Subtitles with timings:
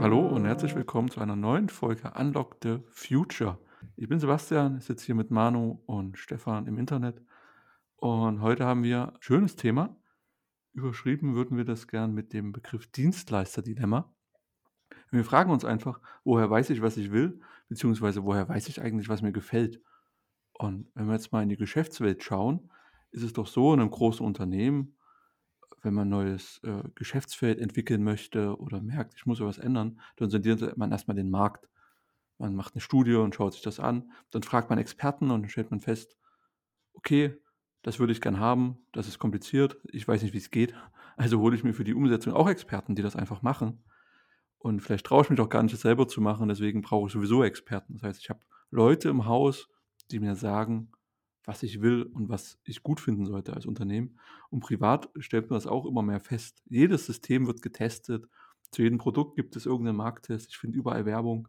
[0.00, 3.58] Hallo und herzlich willkommen zu einer neuen Folge Unlock the Future.
[3.96, 7.22] Ich bin Sebastian, ich sitze hier mit Manu und Stefan im Internet
[7.96, 9.96] und heute haben wir ein schönes Thema.
[10.74, 14.12] Überschrieben würden wir das gern mit dem Begriff Dienstleister-Dilemma.
[15.10, 19.08] Wir fragen uns einfach, woher weiß ich, was ich will, beziehungsweise woher weiß ich eigentlich,
[19.08, 19.80] was mir gefällt.
[20.52, 22.71] Und wenn wir jetzt mal in die Geschäftswelt schauen,
[23.12, 24.96] ist es doch so in einem großen Unternehmen,
[25.82, 30.30] wenn man ein neues äh, Geschäftsfeld entwickeln möchte oder merkt, ich muss was ändern, dann
[30.30, 31.68] sondiert man erstmal den Markt.
[32.38, 34.12] Man macht eine Studie und schaut sich das an.
[34.30, 36.16] Dann fragt man Experten und dann stellt man fest,
[36.94, 37.36] okay,
[37.82, 40.74] das würde ich gern haben, das ist kompliziert, ich weiß nicht, wie es geht.
[41.16, 43.84] Also hole ich mir für die Umsetzung auch Experten, die das einfach machen.
[44.58, 47.12] Und vielleicht traue ich mich auch gar nicht, das selber zu machen, deswegen brauche ich
[47.12, 47.94] sowieso Experten.
[47.94, 49.68] Das heißt, ich habe Leute im Haus,
[50.12, 50.92] die mir sagen,
[51.44, 54.18] was ich will und was ich gut finden sollte als Unternehmen.
[54.50, 56.62] Und privat stellt man das auch immer mehr fest.
[56.68, 58.28] Jedes System wird getestet.
[58.70, 60.50] Zu jedem Produkt gibt es irgendeinen Markttest.
[60.50, 61.48] Ich finde überall Werbung.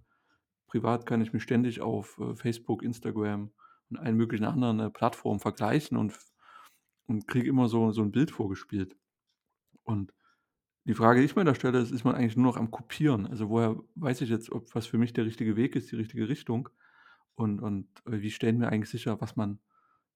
[0.68, 3.52] Privat kann ich mich ständig auf äh, Facebook, Instagram
[3.90, 6.18] und allen möglichen anderen äh, Plattformen vergleichen und,
[7.06, 8.98] und kriege immer so, so ein Bild vorgespielt.
[9.84, 10.14] Und
[10.86, 13.28] die Frage, die ich mir da stelle, ist, ist man eigentlich nur noch am Kopieren?
[13.28, 16.28] Also woher weiß ich jetzt, ob was für mich der richtige Weg ist, die richtige
[16.28, 16.70] Richtung?
[17.36, 19.60] Und, und äh, wie stellen wir eigentlich sicher, was man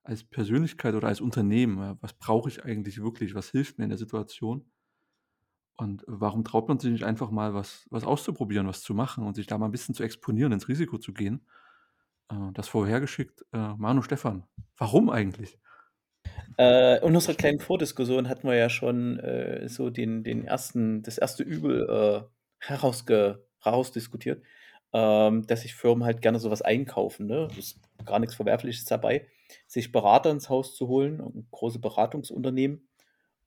[0.07, 3.97] als Persönlichkeit oder als Unternehmen, was brauche ich eigentlich wirklich, was hilft mir in der
[3.97, 4.71] Situation?
[5.75, 9.35] Und warum traut man sich nicht einfach mal was, was auszuprobieren, was zu machen und
[9.35, 11.45] sich da mal ein bisschen zu exponieren, ins Risiko zu gehen?
[12.31, 14.47] Äh, das vorhergeschickt, äh, Manu Stefan.
[14.77, 15.59] Warum eigentlich?
[16.57, 21.17] Äh, in unserer kleinen Vordiskussion hatten wir ja schon äh, so den, den ersten, das
[21.17, 22.73] erste Übel äh,
[23.59, 24.41] herausdiskutiert,
[24.93, 27.27] ähm, dass sich Firmen halt gerne sowas einkaufen.
[27.27, 27.49] Ne?
[27.49, 29.27] Das ist gar nichts Verwerfliches dabei,
[29.67, 32.87] sich Berater ins Haus zu holen, große Beratungsunternehmen.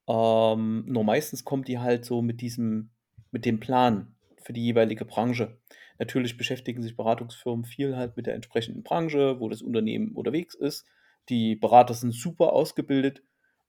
[0.08, 2.90] Ähm, nur meistens kommt die halt so mit diesem,
[3.30, 5.58] mit dem Plan für die jeweilige Branche.
[5.98, 10.86] Natürlich beschäftigen sich Beratungsfirmen viel halt mit der entsprechenden Branche, wo das Unternehmen unterwegs ist.
[11.28, 13.22] Die Berater sind super ausgebildet,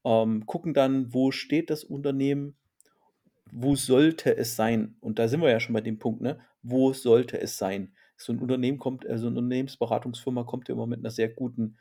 [0.06, 2.56] ähm, gucken dann, wo steht das Unternehmen,
[3.52, 4.96] wo sollte es sein?
[5.02, 6.40] Und da sind wir ja schon bei dem Punkt, ne?
[6.64, 7.94] Wo sollte es sein?
[8.16, 11.78] So ein Unternehmen kommt, also eine Unternehmensberatungsfirma kommt ja immer mit einer sehr guten,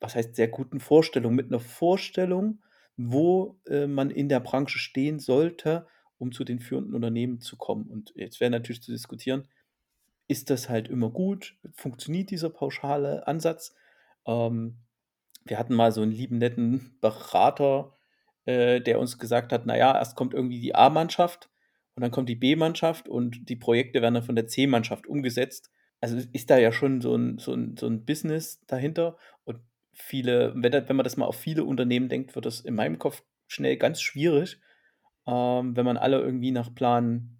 [0.00, 2.62] was heißt sehr guten Vorstellung, mit einer Vorstellung,
[2.96, 5.86] wo äh, man in der Branche stehen sollte,
[6.18, 7.88] um zu den führenden Unternehmen zu kommen.
[7.88, 9.48] Und jetzt wäre natürlich zu diskutieren,
[10.28, 11.56] ist das halt immer gut?
[11.74, 13.74] Funktioniert dieser pauschale Ansatz?
[14.26, 14.78] Ähm,
[15.44, 17.92] wir hatten mal so einen lieben, netten Berater,
[18.44, 21.48] äh, der uns gesagt hat, naja, erst kommt irgendwie die A-Mannschaft
[21.94, 25.70] und dann kommt die B-Mannschaft und die Projekte werden dann von der C-Mannschaft umgesetzt.
[26.00, 29.60] Also ist da ja schon so ein, so ein, so ein Business dahinter und
[29.96, 33.22] viele, wenn, wenn man das mal auf viele Unternehmen denkt, wird das in meinem Kopf
[33.46, 34.60] schnell ganz schwierig,
[35.26, 37.38] ähm, wenn man alle irgendwie nach Plan,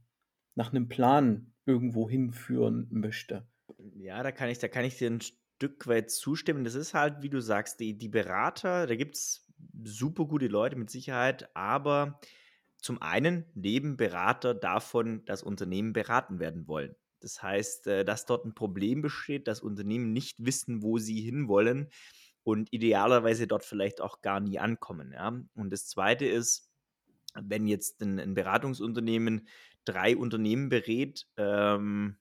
[0.55, 3.47] nach einem Plan irgendwo hinführen möchte.
[3.95, 6.65] Ja, da kann ich, da kann ich dir ein Stück weit zustimmen.
[6.65, 9.47] Das ist halt, wie du sagst, die, die Berater, da gibt es
[9.85, 12.21] super gute Leute mit Sicherheit, aber
[12.79, 16.95] zum einen leben Berater davon, dass Unternehmen beraten werden wollen.
[17.21, 21.91] Das heißt, äh, dass dort ein Problem besteht, dass Unternehmen nicht wissen, wo sie hinwollen
[22.47, 25.11] und idealerweise dort vielleicht auch gar nie ankommen.
[25.13, 25.37] Ja?
[25.57, 26.71] Und das Zweite ist,
[27.35, 29.49] wenn jetzt ein, ein Beratungsunternehmen
[29.85, 32.19] drei Unternehmen berät, ähm,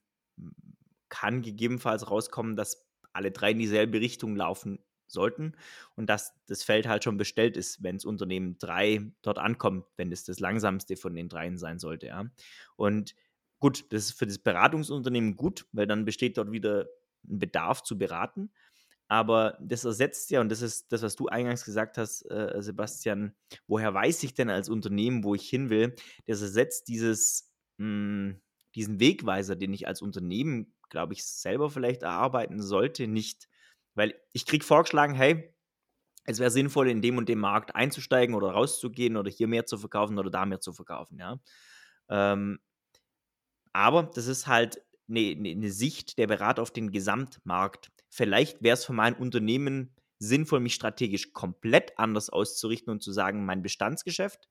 [1.08, 5.52] kann gegebenenfalls rauskommen, dass alle drei in dieselbe Richtung laufen sollten
[5.94, 10.10] und dass das Feld halt schon bestellt ist, wenn das Unternehmen drei dort ankommt, wenn
[10.10, 12.08] es das langsamste von den dreien sein sollte.
[12.08, 12.24] Ja.
[12.74, 13.14] Und
[13.60, 16.88] gut, das ist für das Beratungsunternehmen gut, weil dann besteht dort wieder
[17.28, 18.50] ein Bedarf zu beraten.
[19.08, 23.34] Aber das ersetzt ja, und das ist das, was du eingangs gesagt hast, äh, Sebastian,
[23.68, 25.94] woher weiß ich denn als Unternehmen, wo ich hin will?
[26.26, 28.40] Das ersetzt dieses, mh, hm,
[28.74, 33.48] diesen Wegweiser, den ich als Unternehmen glaube ich, selber vielleicht erarbeiten sollte, nicht.
[33.94, 35.54] Weil ich kriege vorgeschlagen, hey,
[36.24, 39.78] es wäre sinnvoll, in dem und dem Markt einzusteigen oder rauszugehen oder hier mehr zu
[39.78, 41.38] verkaufen oder da mehr zu verkaufen, ja.
[42.08, 42.58] Ähm,
[43.72, 47.90] aber das ist halt eine, eine Sicht der Berater auf den Gesamtmarkt.
[48.16, 53.44] Vielleicht wäre es für mein Unternehmen sinnvoll, mich strategisch komplett anders auszurichten und zu sagen,
[53.44, 54.48] mein Bestandsgeschäft,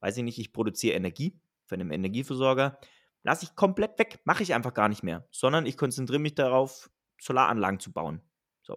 [0.00, 2.80] weiß ich nicht, ich produziere Energie für einen Energieversorger,
[3.22, 6.90] lasse ich komplett weg, mache ich einfach gar nicht mehr, sondern ich konzentriere mich darauf,
[7.20, 8.20] Solaranlagen zu bauen.
[8.62, 8.76] So.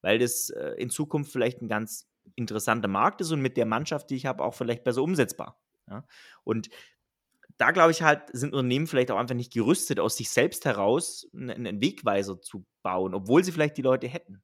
[0.00, 4.08] Weil das äh, in Zukunft vielleicht ein ganz interessanter Markt ist und mit der Mannschaft,
[4.08, 5.60] die ich habe, auch vielleicht besser umsetzbar.
[5.90, 6.06] Ja?
[6.42, 6.70] Und
[7.58, 11.28] da glaube ich halt, sind Unternehmen vielleicht auch einfach nicht gerüstet, aus sich selbst heraus
[11.34, 14.42] einen, Wegweiser zu bauen, obwohl sie vielleicht die Leute hätten.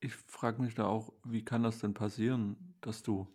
[0.00, 3.32] ich frage mich da auch, wie kann das denn passieren, dass du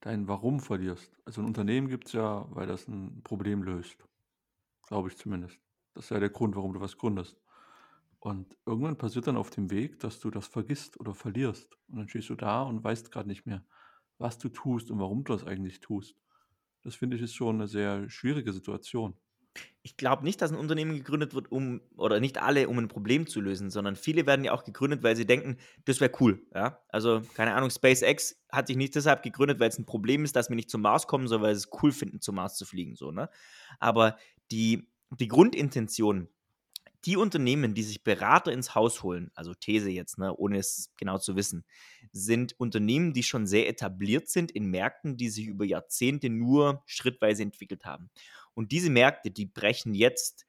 [0.00, 1.10] dein Warum verlierst?
[1.24, 4.06] Also ein Unternehmen gibt es ja, weil das ein Problem löst.
[4.86, 5.58] Glaube ich zumindest.
[5.94, 7.40] Das ist ja der Grund, warum du was gründest.
[8.20, 11.76] Und irgendwann passiert dann auf dem Weg, dass du das vergisst oder verlierst.
[11.88, 13.64] Und dann stehst du da und weißt gerade nicht mehr,
[14.18, 16.16] was du tust und warum du das eigentlich tust.
[16.86, 19.14] Das finde ich ist schon eine sehr schwierige Situation.
[19.82, 23.26] Ich glaube nicht, dass ein Unternehmen gegründet wird, um, oder nicht alle, um ein Problem
[23.26, 26.46] zu lösen, sondern viele werden ja auch gegründet, weil sie denken, das wäre cool.
[26.54, 26.78] Ja?
[26.88, 30.48] Also, keine Ahnung, SpaceX hat sich nicht deshalb gegründet, weil es ein Problem ist, dass
[30.48, 32.94] wir nicht zum Mars kommen, sondern weil sie es cool finden, zum Mars zu fliegen.
[32.94, 33.30] So, ne?
[33.80, 34.16] Aber
[34.52, 36.28] die, die Grundintention,
[37.06, 41.18] die Unternehmen, die sich Berater ins Haus holen, also These jetzt, ne, ohne es genau
[41.18, 41.64] zu wissen,
[42.10, 47.44] sind Unternehmen, die schon sehr etabliert sind in Märkten, die sich über Jahrzehnte nur schrittweise
[47.44, 48.10] entwickelt haben.
[48.54, 50.46] Und diese Märkte, die brechen jetzt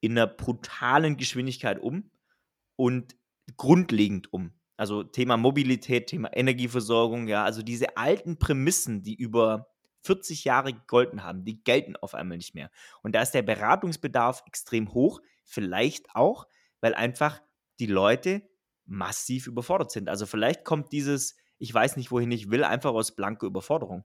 [0.00, 2.10] in einer brutalen Geschwindigkeit um
[2.76, 3.16] und
[3.56, 4.52] grundlegend um.
[4.76, 9.70] Also Thema Mobilität, Thema Energieversorgung, ja, also diese alten Prämissen, die über
[10.02, 12.70] 40 Jahre gegolten haben, die gelten auf einmal nicht mehr.
[13.02, 16.46] Und da ist der Beratungsbedarf extrem hoch, vielleicht auch,
[16.80, 17.40] weil einfach
[17.78, 18.42] die Leute
[18.84, 20.08] massiv überfordert sind.
[20.08, 24.04] Also vielleicht kommt dieses, ich weiß nicht, wohin ich will, einfach aus blanker Überforderung.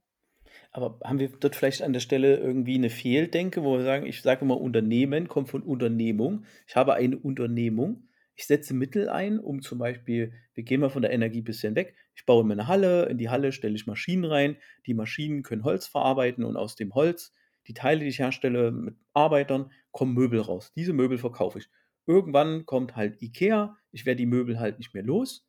[0.71, 4.21] Aber haben wir dort vielleicht an der Stelle irgendwie eine Fehldenke, wo wir sagen, ich
[4.21, 6.45] sage immer, Unternehmen kommt von Unternehmung.
[6.67, 8.07] Ich habe eine Unternehmung.
[8.35, 11.75] Ich setze Mittel ein, um zum Beispiel, wir gehen mal von der Energie ein bisschen
[11.75, 11.95] weg.
[12.15, 14.57] Ich baue mir eine Halle, in die Halle stelle ich Maschinen rein.
[14.85, 17.33] Die Maschinen können Holz verarbeiten und aus dem Holz,
[17.67, 20.71] die Teile, die ich herstelle mit Arbeitern, kommen Möbel raus.
[20.75, 21.69] Diese Möbel verkaufe ich.
[22.07, 25.47] Irgendwann kommt halt Ikea, ich werde die Möbel halt nicht mehr los.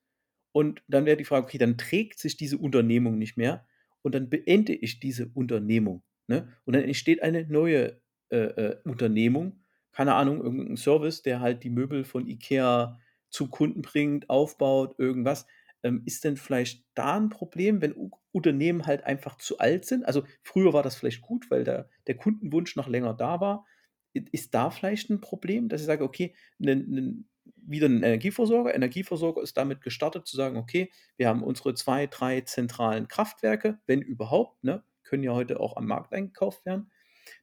[0.52, 3.66] Und dann wäre die Frage, okay, dann trägt sich diese Unternehmung nicht mehr
[4.02, 6.02] und dann beende ich diese Unternehmung.
[6.26, 6.52] Ne?
[6.64, 8.00] Und dann entsteht eine neue
[8.30, 12.98] äh, äh, Unternehmung, keine Ahnung, irgendein Service, der halt die Möbel von IKEA
[13.30, 15.46] zum Kunden bringt, aufbaut, irgendwas.
[15.82, 20.06] Ähm, ist denn vielleicht da ein Problem, wenn U Unternehmen halt einfach zu alt sind?
[20.06, 23.66] Also früher war das vielleicht gut, weil der, der Kundenwunsch noch länger da war.
[24.12, 27.24] Ist da vielleicht ein Problem, dass ich sage, okay, ne, ne,
[27.64, 28.74] wieder ein Energieversorger.
[28.74, 34.02] Energieversorger ist damit gestartet zu sagen, okay, wir haben unsere zwei, drei zentralen Kraftwerke, wenn
[34.02, 36.90] überhaupt, ne, können ja heute auch am Markt eingekauft werden.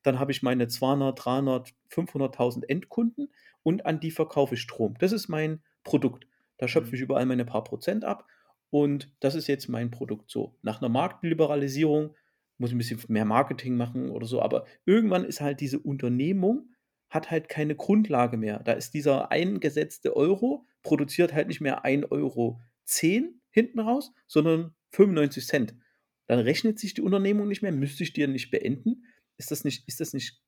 [0.03, 3.31] Dann habe ich meine 200, 300, 500.000 Endkunden
[3.63, 4.95] und an die verkaufe ich Strom.
[4.99, 6.27] Das ist mein Produkt.
[6.57, 6.95] Da schöpfe mhm.
[6.95, 8.27] ich überall meine paar Prozent ab
[8.69, 10.55] und das ist jetzt mein Produkt so.
[10.61, 12.15] Nach einer Marktliberalisierung
[12.59, 16.69] muss ich ein bisschen mehr Marketing machen oder so, aber irgendwann ist halt diese Unternehmung
[17.09, 18.59] hat halt keine Grundlage mehr.
[18.59, 22.61] Da ist dieser eingesetzte Euro, produziert halt nicht mehr 1,10 Euro
[23.49, 25.75] hinten raus, sondern 95 Cent.
[26.27, 29.05] Dann rechnet sich die Unternehmung nicht mehr, müsste ich die nicht beenden.
[29.37, 30.39] Ist das nicht, ist das nicht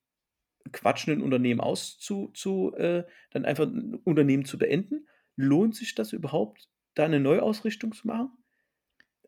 [0.70, 5.08] Quatsch, ein Unternehmen auszu, zu, äh, dann einfach ein Unternehmen zu beenden?
[5.34, 8.30] Lohnt sich das überhaupt, da eine Neuausrichtung zu machen?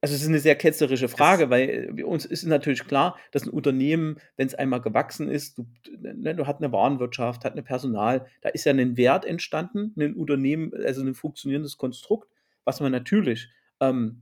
[0.05, 3.49] Also es ist eine sehr ketzerische Frage, weil äh, uns ist natürlich klar, dass ein
[3.49, 5.67] Unternehmen, wenn es einmal gewachsen ist, du,
[5.99, 10.13] ne, du hast eine Warenwirtschaft, hat eine Personal, da ist ja ein Wert entstanden, ein
[10.15, 12.31] Unternehmen, also ein funktionierendes Konstrukt,
[12.65, 13.49] was man natürlich
[13.81, 14.21] ähm,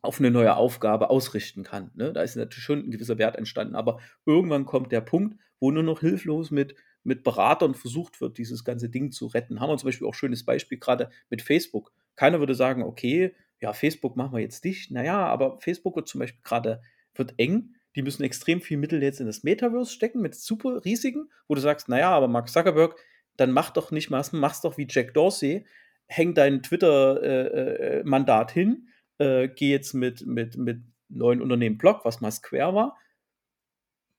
[0.00, 1.92] auf eine neue Aufgabe ausrichten kann.
[1.94, 2.12] Ne?
[2.12, 5.84] Da ist natürlich schon ein gewisser Wert entstanden, aber irgendwann kommt der Punkt, wo nur
[5.84, 6.74] noch hilflos mit,
[7.04, 9.60] mit Beratern versucht wird, dieses ganze Ding zu retten.
[9.60, 11.92] Haben wir zum Beispiel auch ein schönes Beispiel gerade mit Facebook.
[12.16, 14.90] Keiner würde sagen, okay, ja, Facebook machen wir jetzt dicht.
[14.90, 16.82] Naja, aber Facebook wird zum Beispiel gerade,
[17.14, 17.76] wird eng.
[17.94, 21.60] Die müssen extrem viel Mittel jetzt in das Metaverse stecken mit super riesigen, wo du
[21.60, 22.96] sagst, naja, aber Mark Zuckerberg,
[23.36, 25.64] dann mach doch nicht mal, mach's doch wie Jack Dorsey,
[26.06, 28.88] häng dein Twitter-Mandat äh, äh, hin,
[29.18, 32.98] äh, geh jetzt mit, mit, mit neuen Unternehmen Blog, was mal Square war,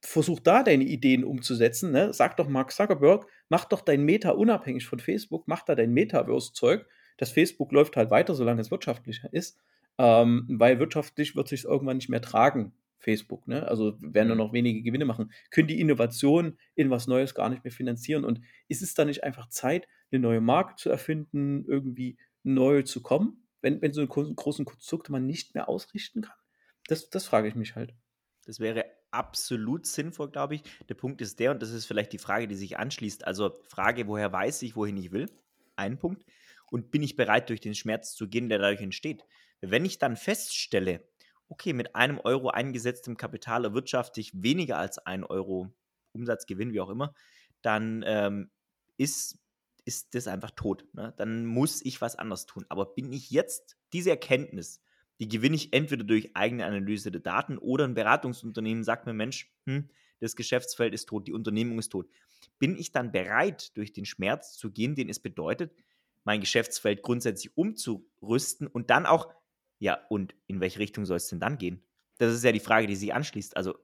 [0.00, 1.90] versuch da deine Ideen umzusetzen.
[1.90, 2.12] Ne?
[2.14, 6.86] Sag doch Mark Zuckerberg, mach doch dein Meta unabhängig von Facebook, mach da dein Metaverse-Zeug
[7.16, 9.58] das Facebook läuft halt weiter, solange es wirtschaftlicher ist,
[9.98, 13.46] ähm, weil wirtschaftlich wird sich irgendwann nicht mehr tragen, Facebook.
[13.46, 13.68] Ne?
[13.68, 14.42] Also werden nur mhm.
[14.42, 18.24] noch wenige Gewinne machen, können die Innovation in was Neues gar nicht mehr finanzieren.
[18.24, 23.02] Und ist es dann nicht einfach Zeit, eine neue Marke zu erfinden, irgendwie neu zu
[23.02, 26.36] kommen, wenn, wenn so einen großen Konstrukt man nicht mehr ausrichten kann?
[26.88, 27.94] Das, das frage ich mich halt.
[28.46, 30.62] Das wäre absolut sinnvoll, glaube ich.
[30.88, 33.26] Der Punkt ist der, und das ist vielleicht die Frage, die sich anschließt.
[33.26, 35.30] Also Frage, woher weiß ich, wohin ich will?
[35.76, 36.24] Ein Punkt
[36.70, 39.24] und bin ich bereit, durch den Schmerz zu gehen, der dadurch entsteht.
[39.60, 41.06] Wenn ich dann feststelle,
[41.48, 45.72] okay, mit einem Euro eingesetztem Kapital erwirtschafte ich weniger als ein Euro
[46.12, 47.14] Umsatzgewinn, wie auch immer,
[47.62, 48.50] dann ähm,
[48.96, 49.38] ist,
[49.84, 50.86] ist das einfach tot.
[50.92, 51.14] Ne?
[51.16, 52.64] Dann muss ich was anderes tun.
[52.68, 54.80] Aber bin ich jetzt diese Erkenntnis,
[55.20, 59.52] die gewinne ich entweder durch eigene Analyse der Daten oder ein Beratungsunternehmen sagt mir, Mensch,
[59.66, 59.88] hm,
[60.20, 62.08] das Geschäftsfeld ist tot, die Unternehmung ist tot.
[62.58, 65.74] Bin ich dann bereit, durch den Schmerz zu gehen, den es bedeutet,
[66.24, 69.32] mein Geschäftsfeld grundsätzlich umzurüsten und dann auch,
[69.78, 71.84] ja, und in welche Richtung soll es denn dann gehen?
[72.18, 73.56] Das ist ja die Frage, die sich anschließt.
[73.56, 73.74] Also,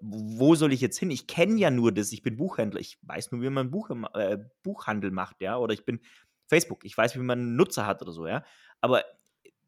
[0.00, 1.10] wo soll ich jetzt hin?
[1.10, 4.38] Ich kenne ja nur das, ich bin Buchhändler, ich weiß nur, wie man Buch, äh,
[4.62, 6.00] Buchhandel macht, ja, oder ich bin
[6.46, 8.44] Facebook, ich weiß, wie man einen Nutzer hat oder so, ja.
[8.80, 9.04] Aber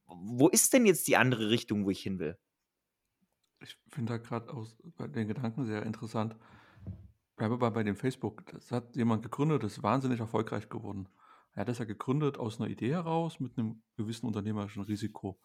[0.07, 2.39] wo ist denn jetzt die andere Richtung, wo ich hin will?
[3.61, 6.37] Ich finde da gerade aus den Gedanken sehr interessant.
[7.37, 8.47] Bleiben wir bei dem Facebook.
[8.47, 11.09] Das hat jemand gegründet, das ist wahnsinnig erfolgreich geworden.
[11.57, 15.41] Er hat das ja gegründet aus einer Idee heraus mit einem gewissen unternehmerischen Risiko.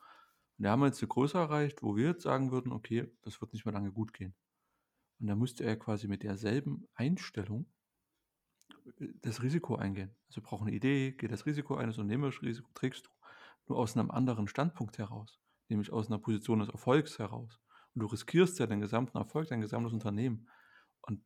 [0.58, 3.40] Und da haben wir jetzt eine Größe erreicht, wo wir jetzt sagen würden, okay, das
[3.40, 4.36] wird nicht mehr lange gut gehen.
[5.20, 7.66] Und da müsste er quasi mit derselben Einstellung
[9.00, 10.14] äh, das Risiko eingehen.
[10.28, 13.12] Also braucht eine Idee, geht das Risiko ein, das unternehmerische Risiko trägst du
[13.70, 15.40] nur aus einem anderen Standpunkt heraus,
[15.70, 17.62] nämlich aus einer Position des Erfolgs heraus.
[17.94, 20.50] Und du riskierst ja den gesamten Erfolg, dein gesamtes Unternehmen.
[21.00, 21.24] Und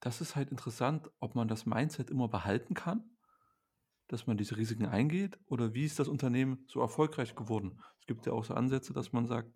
[0.00, 3.17] das ist halt interessant, ob man das Mindset immer behalten kann,
[4.08, 7.80] dass man diese Risiken eingeht, oder wie ist das Unternehmen so erfolgreich geworden?
[8.00, 9.52] Es gibt ja auch so Ansätze, dass man sagt,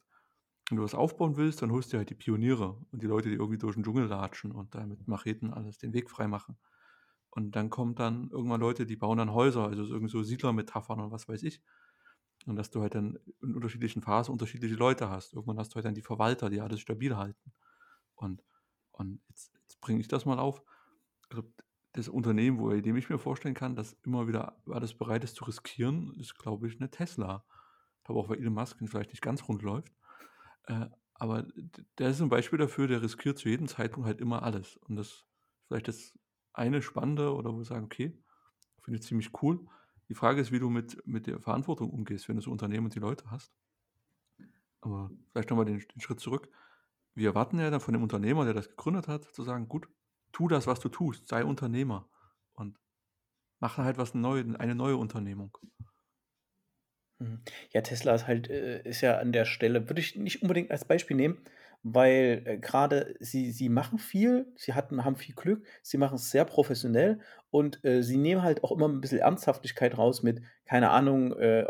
[0.69, 3.35] wenn du was aufbauen willst, dann holst du halt die Pioniere und die Leute, die
[3.35, 6.57] irgendwie durch den Dschungel latschen und da mit Macheten alles den Weg frei machen.
[7.31, 11.11] Und dann kommen dann irgendwann Leute, die bauen dann Häuser, also irgendwie so Siedlermetaphern und
[11.11, 11.63] was weiß ich.
[12.47, 15.33] Und dass du halt dann in unterschiedlichen Phasen unterschiedliche Leute hast.
[15.33, 17.53] Irgendwann hast du halt dann die Verwalter, die alles stabil halten.
[18.15, 18.43] Und,
[18.91, 20.63] und jetzt, jetzt bringe ich das mal auf.
[21.31, 21.43] Also
[21.93, 25.45] das Unternehmen, wo, dem ich mir vorstellen kann, dass immer wieder alles bereit ist zu
[25.45, 27.45] riskieren, ist, glaube ich, eine Tesla.
[27.99, 29.95] Ich glaube auch, weil Elon Musk vielleicht nicht ganz rund läuft.
[30.65, 31.47] Äh, aber
[31.99, 34.77] der ist ein Beispiel dafür, der riskiert zu jedem Zeitpunkt halt immer alles.
[34.79, 35.27] Und das ist
[35.69, 36.19] vielleicht das
[36.53, 38.19] eine Spannende oder wo wir sagen, okay,
[38.81, 39.65] finde ich ziemlich cool.
[40.09, 42.95] Die Frage ist, wie du mit, mit der Verantwortung umgehst, wenn du so Unternehmen und
[42.95, 43.55] die Leute hast.
[44.81, 46.49] Aber vielleicht nochmal den, den Schritt zurück.
[47.15, 49.89] Wir erwarten ja dann von dem Unternehmer, der das gegründet hat, zu sagen, gut,
[50.33, 52.09] tu das, was du tust, sei Unternehmer
[52.55, 52.79] und
[53.61, 55.57] mache halt was Neues, eine neue Unternehmung.
[57.19, 57.41] Mhm.
[57.71, 60.85] Ja, Tesla ist halt, äh, ist ja an der Stelle, würde ich nicht unbedingt als
[60.85, 61.39] Beispiel nehmen,
[61.83, 66.31] weil äh, gerade sie, sie machen viel, sie hatten, haben viel Glück, sie machen es
[66.31, 67.21] sehr professionell
[67.51, 71.65] und äh, sie nehmen halt auch immer ein bisschen Ernsthaftigkeit raus mit, keine Ahnung, äh,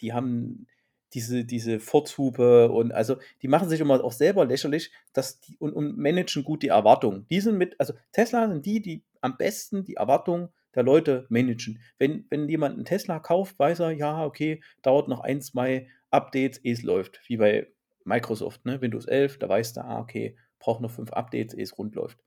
[0.00, 0.66] die haben
[1.14, 5.72] diese, diese Vorzupe und also die machen sich immer auch selber lächerlich dass die, und,
[5.72, 7.26] und managen gut die Erwartungen.
[7.30, 11.80] Die sind mit, also Tesla sind die, die am besten die Erwartungen der Leute managen.
[11.98, 16.58] Wenn, wenn jemand einen Tesla kauft, weiß er, ja, okay, dauert noch ein, zwei Updates,
[16.58, 17.20] ehe es läuft.
[17.28, 17.68] Wie bei
[18.04, 18.80] Microsoft, ne?
[18.80, 22.18] Windows 11, da weißt du, ah, okay, braucht noch fünf Updates, ehe es rund läuft.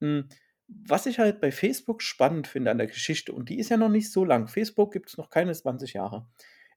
[0.00, 0.28] Hm.
[0.68, 3.88] Was ich halt bei Facebook spannend finde an der Geschichte, und die ist ja noch
[3.88, 6.26] nicht so lang, Facebook gibt es noch keine 20 Jahre,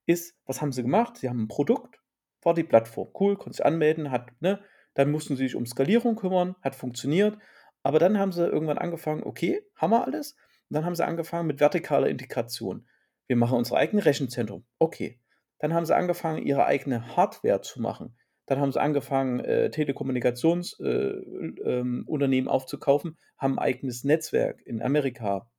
[0.06, 1.18] ist, was haben sie gemacht?
[1.18, 2.02] Sie haben ein Produkt,
[2.42, 4.60] war die Plattform, cool, konnte sich anmelden, hat, ne,
[4.94, 7.38] dann mussten sie sich um Skalierung kümmern, hat funktioniert,
[7.84, 10.36] aber dann haben sie irgendwann angefangen, okay, haben wir alles,
[10.72, 12.88] und dann haben sie angefangen mit vertikaler Integration.
[13.28, 14.64] Wir machen unser eigenes Rechenzentrum.
[14.80, 15.20] Okay.
[15.60, 18.16] Dann haben sie angefangen, ihre eigene Hardware zu machen.
[18.46, 25.52] Dann haben sie angefangen, äh, Telekommunikationsunternehmen äh, ähm, aufzukaufen, haben ein eigenes Netzwerk in Amerika.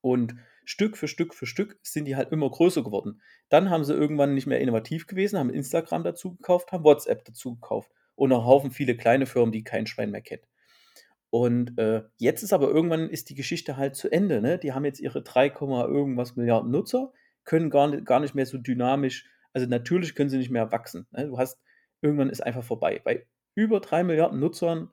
[0.00, 3.20] Und Stück für Stück für Stück sind die halt immer größer geworden.
[3.48, 7.54] Dann haben sie irgendwann nicht mehr innovativ gewesen, haben Instagram dazu gekauft, haben WhatsApp dazu
[7.54, 10.46] gekauft und noch Haufen viele kleine Firmen, die kein Schwein mehr kennt.
[11.30, 14.40] Und äh, jetzt ist aber irgendwann ist die Geschichte halt zu Ende.
[14.40, 14.58] Ne?
[14.58, 17.12] Die haben jetzt ihre 3, irgendwas Milliarden Nutzer,
[17.44, 21.06] können gar nicht, gar nicht mehr so dynamisch, also natürlich können sie nicht mehr wachsen.
[21.10, 21.26] Ne?
[21.26, 21.60] Du hast,
[22.02, 23.00] irgendwann ist einfach vorbei.
[23.02, 24.90] Bei über 3 Milliarden Nutzern,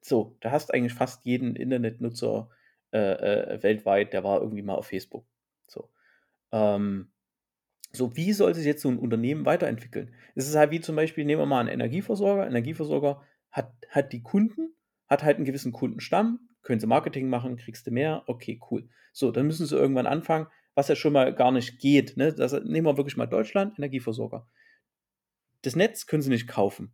[0.00, 2.50] so, da hast eigentlich fast jeden Internetnutzer
[2.92, 5.26] äh, äh, weltweit, der war irgendwie mal auf Facebook.
[5.66, 5.90] So.
[6.52, 7.12] Ähm,
[7.92, 10.14] so, wie soll sich jetzt so ein Unternehmen weiterentwickeln?
[10.34, 12.46] Es ist halt wie zum Beispiel, nehmen wir mal einen Energieversorger.
[12.46, 14.74] Energieversorger hat, hat die Kunden,
[15.08, 18.88] hat halt einen gewissen Kundenstamm, können sie Marketing machen, kriegst du mehr, okay, cool.
[19.12, 22.16] So, dann müssen sie irgendwann anfangen, was ja schon mal gar nicht geht.
[22.16, 22.34] Ne?
[22.34, 24.46] Das, nehmen wir wirklich mal Deutschland, Energieversorger.
[25.62, 26.92] Das Netz können sie nicht kaufen.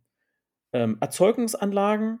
[0.71, 2.19] Ähm, Erzeugungsanlagen,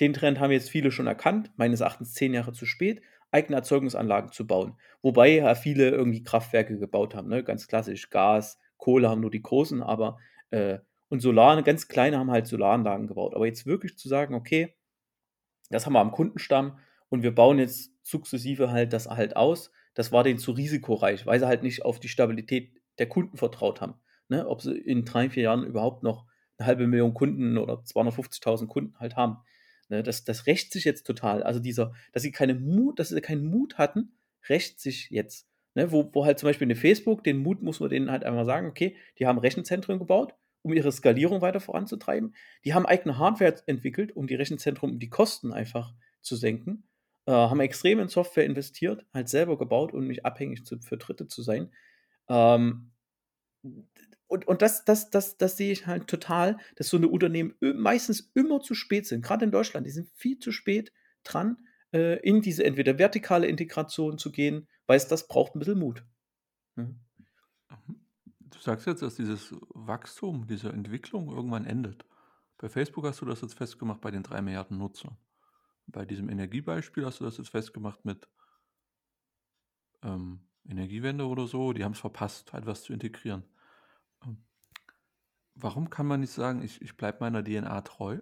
[0.00, 4.32] den Trend haben jetzt viele schon erkannt, meines Erachtens zehn Jahre zu spät, eigene Erzeugungsanlagen
[4.32, 4.76] zu bauen.
[5.02, 7.44] Wobei ja viele irgendwie Kraftwerke gebaut haben, ne?
[7.44, 10.18] ganz klassisch, Gas, Kohle haben nur die großen, aber
[10.50, 10.78] äh,
[11.08, 13.34] und Solar, ganz kleine haben halt Solaranlagen gebaut.
[13.34, 14.76] Aber jetzt wirklich zu sagen, okay,
[15.68, 16.78] das haben wir am Kundenstamm
[17.08, 19.72] und wir bauen jetzt sukzessive halt das halt aus.
[19.94, 23.80] Das war denen zu risikoreich, weil sie halt nicht auf die Stabilität der Kunden vertraut
[23.80, 23.94] haben.
[24.28, 24.46] Ne?
[24.46, 26.26] Ob sie in drei, vier Jahren überhaupt noch
[26.58, 29.38] eine halbe Million Kunden oder 250.000 Kunden halt haben.
[29.90, 30.02] Ne?
[30.02, 31.42] Das, das rächt sich jetzt total.
[31.42, 34.12] Also dieser, dass sie keine Mut, dass sie keinen Mut hatten,
[34.48, 35.46] rächt sich jetzt.
[35.74, 35.92] Ne?
[35.92, 38.68] Wo, wo halt zum Beispiel eine Facebook, den Mut muss man denen halt einmal sagen,
[38.68, 42.34] okay, die haben Rechenzentren gebaut, um ihre Skalierung weiter voranzutreiben.
[42.64, 46.84] Die haben eigene Hardware entwickelt, um die Rechenzentren, um die Kosten einfach zu senken.
[47.26, 51.26] äh, haben extrem in Software investiert, halt selber gebaut und nicht abhängig zu, für Dritte
[51.28, 51.70] zu sein.
[52.28, 52.92] Ähm,
[54.30, 58.30] und, und das, das, das, das sehe ich halt total, dass so eine Unternehmen meistens
[58.34, 59.24] immer zu spät sind.
[59.24, 60.92] Gerade in Deutschland, die sind viel zu spät
[61.24, 61.58] dran,
[61.92, 66.04] äh, in diese entweder vertikale Integration zu gehen, weil es das braucht ein bisschen Mut.
[66.76, 67.00] Mhm.
[68.38, 72.04] Du sagst jetzt, dass dieses Wachstum, diese Entwicklung irgendwann endet.
[72.58, 75.16] Bei Facebook hast du das jetzt festgemacht bei den drei Milliarden Nutzern.
[75.88, 78.28] Bei diesem Energiebeispiel hast du das jetzt festgemacht mit
[80.02, 81.72] ähm, Energiewende oder so.
[81.72, 83.42] Die haben es verpasst, halt was zu integrieren.
[85.62, 88.20] Warum kann man nicht sagen, ich, ich bleibe meiner DNA treu?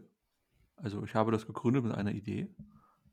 [0.76, 2.52] Also ich habe das gegründet mit einer Idee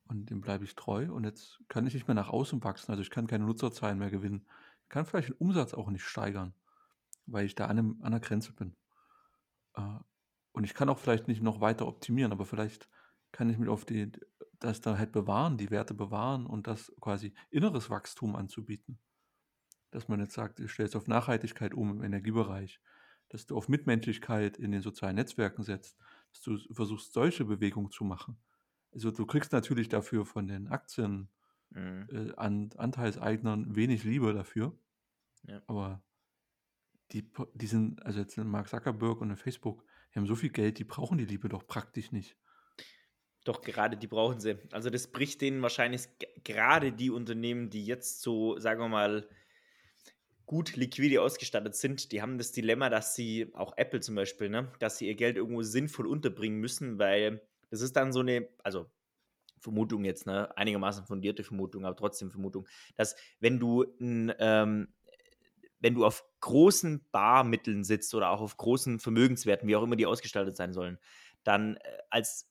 [0.07, 2.91] und dem bleibe ich treu und jetzt kann ich nicht mehr nach außen wachsen.
[2.91, 4.45] Also ich kann keine Nutzerzahlen mehr gewinnen.
[4.83, 6.53] Ich kann vielleicht den Umsatz auch nicht steigern,
[7.25, 8.75] weil ich da an, einem, an der Grenze bin.
[9.75, 9.81] Äh,
[10.51, 12.87] und ich kann auch vielleicht nicht noch weiter optimieren, aber vielleicht
[13.31, 14.11] kann ich mich auf die,
[14.59, 18.97] das da halt bewahren, die Werte bewahren und das quasi inneres Wachstum anzubieten.
[19.91, 22.79] Dass man jetzt sagt, ich stelle es auf Nachhaltigkeit um im Energiebereich,
[23.29, 25.97] dass du auf Mitmenschlichkeit in den sozialen Netzwerken setzt,
[26.31, 28.37] dass du versuchst, solche Bewegungen zu machen.
[28.91, 31.29] Also du kriegst natürlich dafür von den Aktien
[31.71, 32.07] mhm.
[32.11, 34.77] äh, an Anteilseignern wenig Liebe dafür.
[35.43, 35.61] Ja.
[35.67, 36.03] Aber
[37.11, 40.83] die, die sind, also jetzt Mark Zuckerberg und Facebook, die haben so viel Geld, die
[40.83, 42.37] brauchen die Liebe doch praktisch nicht.
[43.43, 44.57] Doch, gerade die brauchen sie.
[44.71, 46.07] Also das bricht denen wahrscheinlich
[46.43, 49.29] gerade die Unternehmen, die jetzt so, sagen wir mal,
[50.45, 54.71] gut liquide ausgestattet sind, die haben das Dilemma, dass sie, auch Apple zum Beispiel, ne,
[54.79, 58.89] dass sie ihr Geld irgendwo sinnvoll unterbringen müssen, weil das ist dann so eine, also
[59.59, 64.89] Vermutung jetzt, ne, einigermaßen fundierte Vermutung, aber trotzdem Vermutung, dass wenn du ein, ähm,
[65.79, 70.05] wenn du auf großen Barmitteln sitzt oder auch auf großen Vermögenswerten, wie auch immer die
[70.05, 70.99] ausgestaltet sein sollen,
[71.43, 72.49] dann äh, als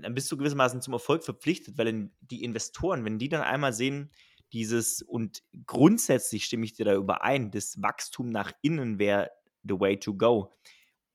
[0.00, 4.10] dann bist du gewissermaßen zum Erfolg verpflichtet, weil die Investoren, wenn die dann einmal sehen,
[4.52, 9.30] dieses und grundsätzlich stimme ich dir da überein, das Wachstum nach innen wäre
[9.62, 10.52] the way to go.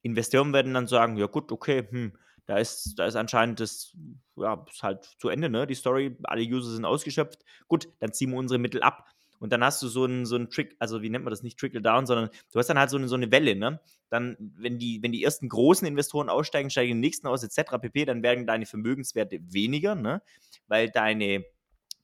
[0.02, 2.14] Investoren werden dann sagen, ja gut, okay, hm,
[2.46, 3.96] da ist, da ist anscheinend das,
[4.36, 5.66] ja, ist halt zu Ende, ne?
[5.66, 7.44] Die Story, alle User sind ausgeschöpft.
[7.68, 9.08] Gut, dann ziehen wir unsere Mittel ab.
[9.40, 11.60] Und dann hast du so einen, so einen Trick, also wie nennt man das nicht
[11.60, 13.82] Trickle Down, sondern du hast dann halt so eine, so eine Welle, ne?
[14.10, 17.78] Dann, wenn die, wenn die ersten großen Investoren aussteigen, steigen die nächsten aus, etc.
[17.82, 20.22] pp., dann werden deine Vermögenswerte weniger, ne?
[20.68, 21.44] Weil deine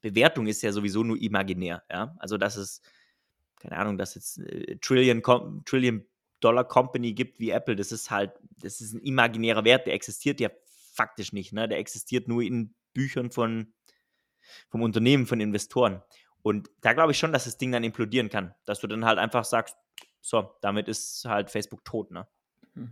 [0.02, 2.16] Bewertung ist ja sowieso nur imaginär, ja?
[2.20, 2.82] Also, dass es,
[3.60, 5.22] keine Ahnung, dass jetzt äh, Trillion,
[5.66, 6.06] Trillion
[6.40, 10.40] Dollar Company gibt wie Apple, das ist halt, das ist ein imaginärer Wert, der existiert
[10.40, 10.50] ja
[10.94, 11.68] faktisch nicht, ne?
[11.68, 13.74] Der existiert nur in Büchern von,
[14.70, 16.02] vom Unternehmen, von Investoren.
[16.42, 19.20] Und da glaube ich schon, dass das Ding dann implodieren kann, dass du dann halt
[19.20, 19.76] einfach sagst,
[20.22, 22.28] so, damit ist halt Facebook tot, ne?
[22.74, 22.90] Hm.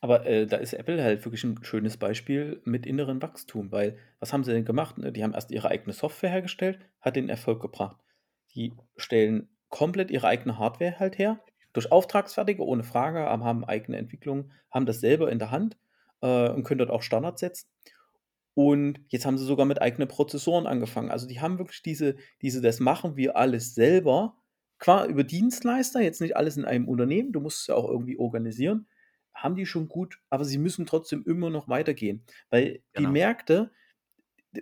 [0.00, 4.32] Aber äh, da ist Apple halt wirklich ein schönes Beispiel mit innerem Wachstum, weil was
[4.32, 4.98] haben sie denn gemacht?
[4.98, 5.12] Ne?
[5.12, 7.96] Die haben erst ihre eigene Software hergestellt, hat den Erfolg gebracht.
[8.54, 11.40] Die stellen komplett ihre eigene Hardware halt her,
[11.72, 15.76] durch Auftragsfertige, ohne Frage, haben eigene Entwicklung, haben das selber in der Hand
[16.22, 17.68] äh, und können dort auch Standards setzen.
[18.54, 21.10] Und jetzt haben sie sogar mit eigenen Prozessoren angefangen.
[21.10, 24.36] Also die haben wirklich diese, diese, das machen wir alles selber,
[24.78, 28.18] qua über Dienstleister, jetzt nicht alles in einem Unternehmen, du musst es ja auch irgendwie
[28.18, 28.88] organisieren,
[29.42, 32.24] haben die schon gut, aber sie müssen trotzdem immer noch weitergehen.
[32.50, 33.10] Weil die genau.
[33.10, 33.70] Märkte,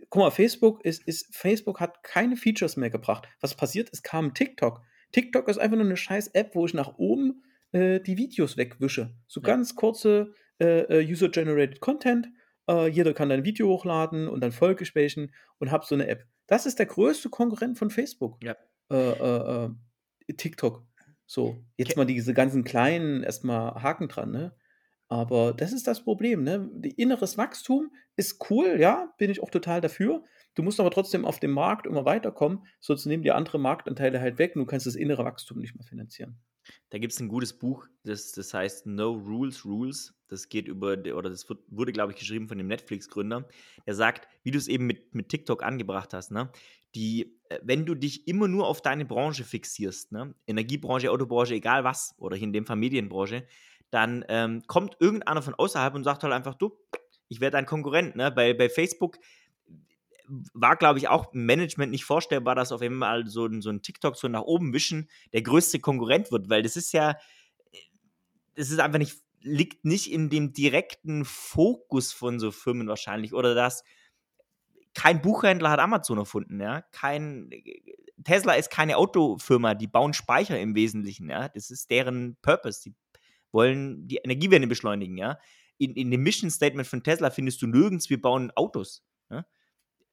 [0.09, 3.29] guck mal, Facebook ist, ist, Facebook hat keine Features mehr gebracht.
[3.41, 3.91] Was passiert?
[3.93, 4.83] Es kam TikTok.
[5.13, 9.15] TikTok ist einfach nur eine scheiß App, wo ich nach oben äh, die Videos wegwische.
[9.27, 9.47] So ja.
[9.47, 12.29] ganz kurze äh, äh User-Generated Content
[12.69, 16.27] äh, jeder kann ein Video hochladen und dann Folgesprächen und hab so eine App.
[16.47, 18.43] Das ist der größte Konkurrent von Facebook.
[18.43, 18.57] Ja.
[18.91, 19.71] Äh, äh,
[20.37, 20.85] TikTok.
[21.27, 24.55] So, jetzt mal diese ganzen kleinen erstmal Haken dran, ne?
[25.09, 26.69] Aber das ist das Problem, ne?
[26.97, 30.25] Inneres Wachstum ist cool, ja, bin ich auch total dafür.
[30.55, 34.39] Du musst aber trotzdem auf dem Markt immer weiterkommen, sonst nehmen die andere Marktanteile halt
[34.39, 36.39] weg und du kannst das innere Wachstum nicht mehr finanzieren.
[36.91, 40.15] Da gibt es ein gutes Buch, das, das heißt No Rules Rules.
[40.29, 43.49] Das geht über, oder das wurde, glaube ich, geschrieben von dem Netflix-Gründer.
[43.87, 46.51] Der sagt, wie du es eben mit, mit TikTok angebracht hast, ne?
[46.97, 50.35] Die, äh, wenn du dich immer nur auf deine Branche fixierst, ne?
[50.49, 53.47] Energiebranche, Autobranche, egal was, oder in dem Fall Medienbranche,
[53.97, 56.77] dann ähm, kommt irgendeiner von außerhalb und sagt halt einfach, du,
[57.29, 58.15] ich werde dein Konkurrent.
[58.15, 58.31] Ne?
[58.31, 59.17] Bei, bei Facebook
[60.53, 64.17] war, glaube ich, auch im Management nicht vorstellbar, dass auf einmal so, so ein TikTok
[64.17, 67.17] so nach oben wischen der größte Konkurrent wird, weil das ist ja,
[68.55, 73.55] das ist einfach nicht, liegt nicht in dem direkten Fokus von so Firmen wahrscheinlich oder
[73.55, 73.83] dass
[74.93, 77.51] kein Buchhändler hat Amazon erfunden, ja, kein
[78.25, 82.95] Tesla ist keine Autofirma, die bauen Speicher im Wesentlichen, ja, das ist deren Purpose, die
[83.57, 85.39] wollen die Energiewende beschleunigen, ja.
[85.79, 89.45] In, in dem Mission Statement von Tesla findest du nirgends, wir bauen Autos, ja?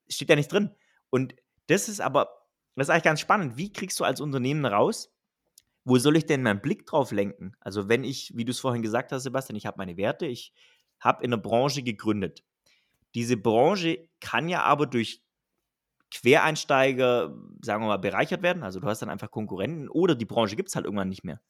[0.08, 0.70] steht ja nicht drin.
[1.10, 1.34] Und
[1.68, 2.28] das ist aber,
[2.74, 3.56] das ist eigentlich ganz spannend.
[3.56, 5.14] Wie kriegst du als Unternehmen raus,
[5.84, 7.54] wo soll ich denn meinen Blick drauf lenken?
[7.60, 10.52] Also wenn ich, wie du es vorhin gesagt hast, Sebastian, ich habe meine Werte, ich
[10.98, 12.42] habe in der Branche gegründet.
[13.14, 15.22] Diese Branche kann ja aber durch
[16.10, 18.62] Quereinsteiger, sagen wir mal, bereichert werden.
[18.62, 21.40] Also du hast dann einfach Konkurrenten oder die Branche gibt es halt irgendwann nicht mehr.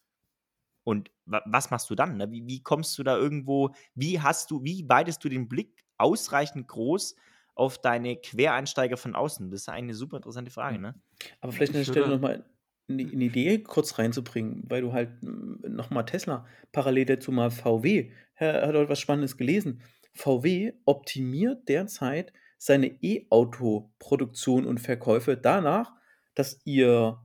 [0.85, 2.19] Und wa was machst du dann?
[2.19, 2.31] Ne?
[2.31, 6.69] Wie, wie, kommst du da irgendwo, wie hast du, wie weitest du den Blick ausreichend
[6.69, 7.17] groß
[7.55, 9.51] auf deine Quereinsteiger von außen?
[9.51, 10.95] Das ist eine super interessante Frage, ne?
[11.41, 12.45] Aber vielleicht an der Stelle nochmal
[12.89, 18.11] eine, eine Idee kurz reinzubringen, weil du halt hm, nochmal Tesla parallel dazu mal VW,
[18.37, 19.81] er hat heute was Spannendes gelesen.
[20.13, 25.93] VW optimiert derzeit seine E-Auto-Produktion und Verkäufe danach,
[26.35, 27.21] dass ihr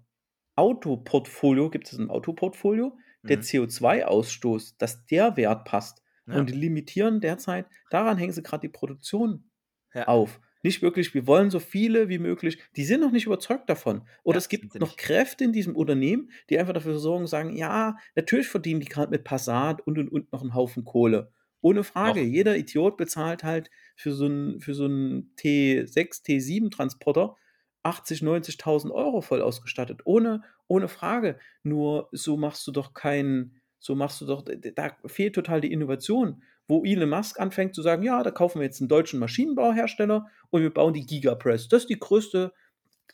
[0.56, 3.41] Autoportfolio, gibt es ein Autoportfolio, der Mhm.
[3.41, 6.01] CO2-Ausstoß, dass der Wert passt.
[6.27, 6.39] Ja.
[6.39, 9.49] Und die limitieren derzeit, daran hängen sie gerade die Produktion
[9.93, 10.08] Ja.
[10.08, 10.39] auf.
[10.62, 12.62] Nicht wirklich, wir wollen so viele wie möglich.
[12.75, 14.08] Die sind noch nicht überzeugt davon.
[14.23, 14.97] Oder Ja, es gibt noch.
[14.97, 19.23] Kräfte in diesem Unternehmen, die einfach dafür sorgen, sagen, ja, natürlich verdienen die gerade mit
[19.23, 21.32] Passat und und und noch einen Haufen Kohle.
[21.62, 22.21] Ohne Frage.
[22.21, 22.27] Noch.
[22.27, 27.36] Jeder Idiot bezahlt halt für so einen für so einen T6, T7-Transporter
[27.89, 30.02] 80, 90.000 Euro voll ausgestattet.
[30.06, 31.39] Ohne, ohne Frage.
[31.63, 36.43] Nur so machst du doch keinen, so machst du doch, da fehlt total die Innovation.
[36.67, 40.62] Wo Elon Musk anfängt zu sagen, ja, da kaufen wir jetzt einen deutschen Maschinenbauhersteller und
[40.62, 41.67] wir bauen die Gigapress.
[41.67, 42.54] Das ist die größte,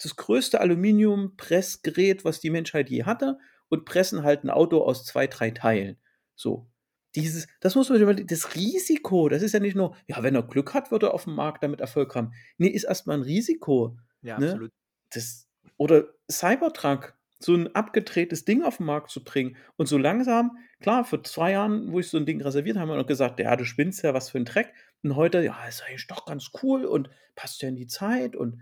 [0.02, 3.38] das größte Aluminiumpressgerät, was die Menschheit je hatte
[3.70, 5.98] und pressen halt ein Auto aus zwei, drei Teilen.
[6.36, 6.68] So.
[7.16, 10.44] Dieses, das muss man überlegen, das Risiko, das ist ja nicht nur, ja, wenn er
[10.44, 12.34] Glück hat, wird er auf dem Markt damit Erfolg haben.
[12.58, 13.98] Nee, ist erstmal ein Risiko.
[14.26, 14.48] Ja, Ne?
[14.52, 14.72] absolut.
[15.14, 19.56] Das, oder Cybertruck, so ein abgedrehtes Ding auf den Markt zu bringen.
[19.76, 22.96] Und so langsam, klar, vor zwei Jahren, wo ich so ein Ding reserviert habe, haben
[22.98, 24.74] wir noch gesagt, ja, du spinnst ja, was für ein Dreck.
[25.04, 28.36] Und heute, ja, ist eigentlich doch ganz cool und passt ja in die Zeit.
[28.36, 28.62] Und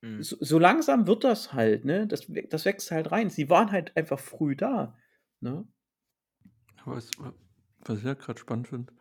[0.00, 0.22] Mhm.
[0.22, 2.06] so, so langsam wird das halt, ne?
[2.06, 3.30] Das, das wächst halt rein.
[3.30, 4.96] Sie waren halt einfach früh da.
[5.40, 5.66] Ne?
[6.84, 7.10] Was,
[7.80, 8.92] was ich ja gerade spannend finde,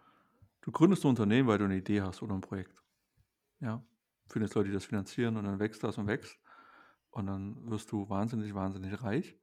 [0.61, 2.75] du gründest ein Unternehmen, weil du eine Idee hast oder ein Projekt.
[3.59, 3.83] Ja,
[4.29, 6.37] findest Leute, die das finanzieren und dann wächst das und wächst.
[7.09, 9.39] Und dann wirst du wahnsinnig, wahnsinnig reich.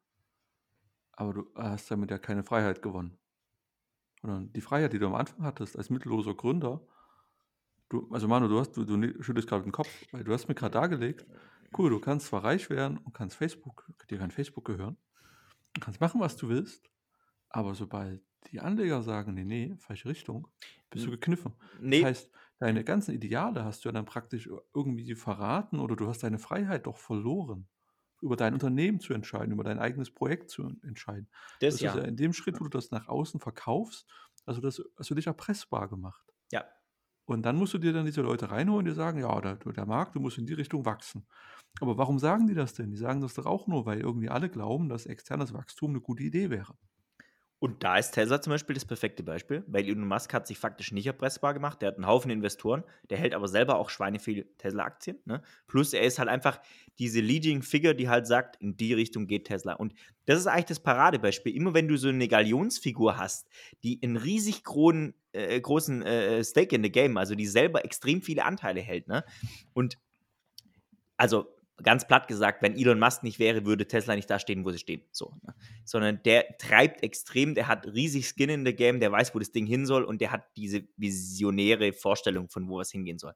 [1.13, 3.19] Aber du hast damit ja keine Freiheit gewonnen.
[4.21, 6.87] Sondern die Freiheit, die du am Anfang hattest, als mittelloser Gründer,
[7.89, 10.55] du, also Manu, du, hast, du, du schüttelst gerade den Kopf, weil du hast mir
[10.55, 11.27] gerade dargelegt,
[11.77, 14.97] cool, du kannst zwar reich werden und kannst Facebook, dir kann Facebook gehören,
[15.75, 16.91] du kannst machen, was du willst,
[17.49, 20.49] aber sobald die Anleger sagen, nee, nee, falsche Richtung,
[20.91, 21.55] bist du gekniffen.
[21.81, 22.31] Nee, Das heißt,
[22.65, 26.87] deine ganzen Ideale hast du ja dann praktisch irgendwie verraten oder du hast deine Freiheit
[26.87, 27.69] doch verloren,
[28.23, 31.29] über dein Unternehmen zu entscheiden, über dein eigenes Projekt zu entscheiden.
[31.61, 31.91] das Das ja.
[31.91, 34.07] ist ja in dem Schritt, wo du das nach außen verkaufst,
[34.47, 36.25] also das hast du dich erpressbar gemacht.
[36.53, 36.65] Ja.
[37.27, 40.15] Und dann musst du dir dann diese Leute reinholen, die sagen, ja, der, der Markt,
[40.15, 41.27] du musst in die Richtung wachsen.
[41.81, 42.91] Aber warum sagen die das denn?
[42.91, 46.23] Die sagen das doch auch nur, weil irgendwie alle glauben, dass externes Wachstum eine gute
[46.23, 46.75] Idee wäre.
[47.61, 50.93] Und da ist Tesla zum Beispiel das perfekte Beispiel, weil Elon Musk hat sich faktisch
[50.93, 51.81] nicht erpressbar gemacht.
[51.81, 55.19] Der hat einen Haufen Investoren, der hält aber selber auch schweineviel Tesla-Aktien.
[55.25, 55.43] Ne?
[55.67, 56.61] Plus er ist halt einfach
[56.99, 59.73] diese Leading Figure, die halt sagt, in die Richtung geht Tesla.
[59.75, 59.95] Und
[60.27, 61.57] das ist eigentlich das Paradebeispiel.
[61.57, 63.49] Immer wenn du so eine Galionsfigur hast,
[63.83, 68.21] die einen riesig großen, äh, großen äh, Stake in the Game, also die selber extrem
[68.21, 69.25] viele Anteile hält, ne?
[69.73, 69.97] Und
[71.17, 74.71] also ganz platt gesagt, wenn Elon Musk nicht wäre, würde Tesla nicht da stehen, wo
[74.71, 75.03] sie stehen.
[75.11, 75.55] So, ne?
[75.85, 79.51] Sondern der treibt extrem, der hat riesig Skin in the Game, der weiß, wo das
[79.51, 83.35] Ding hin soll und der hat diese visionäre Vorstellung, von wo es hingehen soll.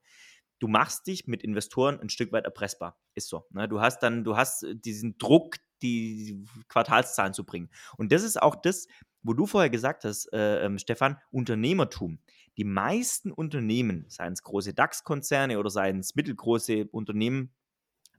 [0.61, 2.99] Du machst dich mit Investoren ein Stück weit erpressbar.
[3.15, 3.47] Ist so.
[3.51, 3.69] Ne?
[3.69, 7.71] Du hast dann, du hast diesen Druck, die Quartalszahlen zu bringen.
[7.97, 8.89] Und das ist auch das,
[9.23, 12.19] wo du vorher gesagt hast, äh, ähm, Stefan, Unternehmertum.
[12.57, 17.53] Die meisten Unternehmen, seien es große DAX-Konzerne oder seien es mittelgroße Unternehmen,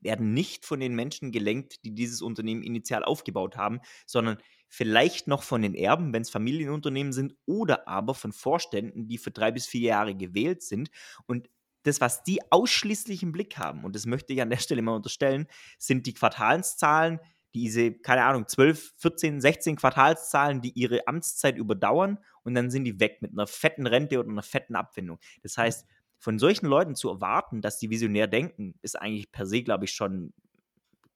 [0.01, 5.43] werden nicht von den Menschen gelenkt, die dieses Unternehmen initial aufgebaut haben, sondern vielleicht noch
[5.43, 9.65] von den Erben, wenn es Familienunternehmen sind, oder aber von Vorständen, die für drei bis
[9.65, 10.89] vier Jahre gewählt sind.
[11.25, 11.49] Und
[11.83, 14.95] das, was die ausschließlich im Blick haben, und das möchte ich an der Stelle mal
[14.95, 17.19] unterstellen, sind die Quartalszahlen,
[17.55, 22.99] diese, keine Ahnung, 12, 14, 16 Quartalszahlen, die ihre Amtszeit überdauern und dann sind die
[22.99, 25.19] weg mit einer fetten Rente oder einer fetten Abfindung.
[25.41, 25.87] Das heißt,
[26.19, 29.93] von solchen Leuten zu erwarten, dass die visionär denken, ist eigentlich per se, glaube ich,
[29.93, 30.33] schon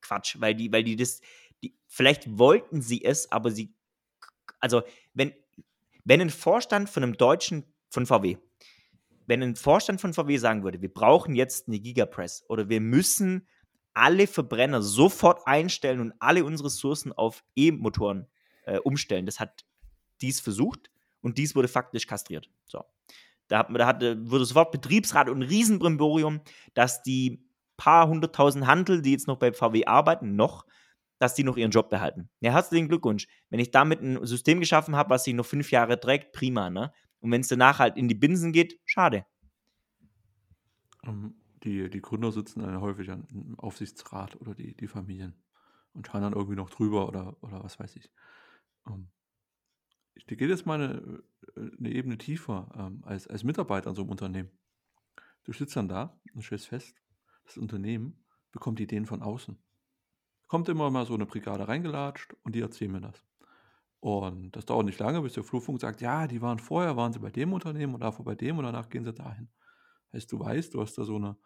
[0.02, 1.22] Quatsch, weil die, weil die das,
[1.62, 3.74] die, vielleicht wollten sie es, aber sie,
[4.60, 4.82] also
[5.14, 5.34] wenn,
[6.06, 8.38] wenn ein Vorstand von einem deutschen, von VW,
[9.28, 13.48] wenn ein Vorstand von VW sagen würde, wir brauchen jetzt eine Gigapress oder wir müssen
[13.94, 18.28] alle Verbrenner sofort einstellen und alle unsere Ressourcen auf E-Motoren
[18.66, 19.66] äh, umstellen, das hat
[20.22, 20.90] dies versucht
[21.22, 22.50] und dies wurde faktisch kastriert.
[22.66, 22.84] So.
[23.54, 26.42] Da, hat, da hatte, wurde sofort Betriebsrat und ein Riesenbrimborium,
[26.74, 30.66] dass die paar hunderttausend Handel, die jetzt noch bei VW arbeiten, noch,
[31.20, 32.32] dass die noch ihren Job behalten.
[32.40, 33.28] Ja, herzlichen Glückwunsch.
[33.52, 36.92] Wenn ich damit ein System geschaffen habe, was sich noch fünf Jahre trägt, prima, ne?
[37.20, 39.24] Und wenn es danach halt in die Binsen geht, schade.
[41.04, 45.36] Ähm, die, die Gründer sitzen dann häufig im Aufsichtsrat oder die, die Familien
[45.94, 48.10] und schauen dann irgendwie noch drüber oder, oder was weiß ich.
[48.88, 49.10] Ähm,
[50.16, 51.24] ich geht jetzt mal eine,
[51.56, 54.52] eine Ebene tiefer ähm, als, als Mitarbeiter in so einem Unternehmen.
[55.44, 56.96] Du sitzt dann da und stellst fest,
[57.46, 59.58] das Unternehmen bekommt Ideen von außen.
[60.48, 63.24] Kommt immer mal so eine Brigade reingelatscht und die erzählen mir das.
[64.00, 67.20] Und das dauert nicht lange, bis der Flurfunk sagt, ja, die waren vorher, waren sie
[67.20, 69.50] bei dem Unternehmen und davor bei dem und danach gehen sie dahin.
[70.12, 71.38] Heißt, du weißt, du hast da so eine,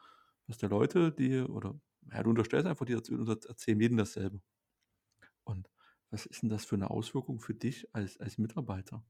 [0.48, 1.80] dass der Leute, die, oder
[2.12, 4.42] ja, du unterstellst einfach, die erzählen jedem dasselbe.
[5.44, 5.70] Und
[6.12, 9.06] was ist denn das für eine Auswirkung für dich als, als Mitarbeiter?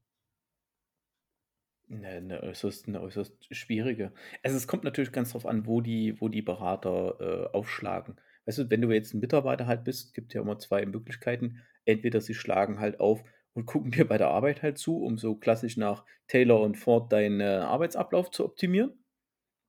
[1.90, 4.12] Ne, eine äußerst 'ne äußerst schwierige.
[4.42, 8.16] Also, es kommt natürlich ganz drauf an, wo die wo die Berater, äh, aufschlagen.
[8.44, 11.62] Weißt du, wenn du jetzt ein Mitarbeiter halt bist, gibt ja immer zwei Möglichkeiten.
[11.86, 13.22] Entweder sie schlagen halt auf
[13.54, 17.10] und gucken dir bei der Arbeit halt zu, um so klassisch nach Taylor und Ford
[17.10, 19.02] deinen, äh, Arbeitsablauf zu optimieren.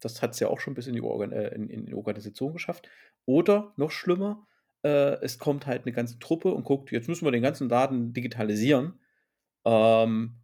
[0.01, 2.53] Das hat es ja auch schon bis in die Organ äh, in in die Organisation
[2.53, 2.89] geschafft.
[3.25, 4.47] Oder noch schlimmer,
[4.83, 8.13] äh, es kommt halt eine ganze Truppe und guckt: „Jetzt müssen wir den ganzen Daten
[8.13, 8.99] digitalisieren.“
[9.65, 10.35] Ähm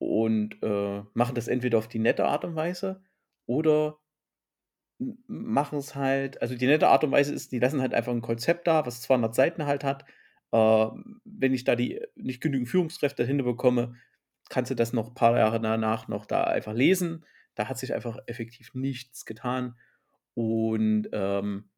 [0.00, 3.02] und äh, machen das entweder auf die nette Art und Weise
[3.46, 3.98] oder
[5.26, 8.20] machen es halt, also die nette Art und Weise ist, die lassen halt einfach ein
[8.22, 10.04] Konzept da, was 200 Seiten halt hat.
[10.52, 10.86] Äh,
[11.24, 13.94] wenn ich da die nicht genügend Führungskräfte dahinter bekomme,
[14.48, 17.24] kannst du das noch ein paar Jahre danach noch da einfach lesen.
[17.54, 19.76] Da hat sich einfach effektiv nichts getan.
[20.34, 21.70] Und ähm,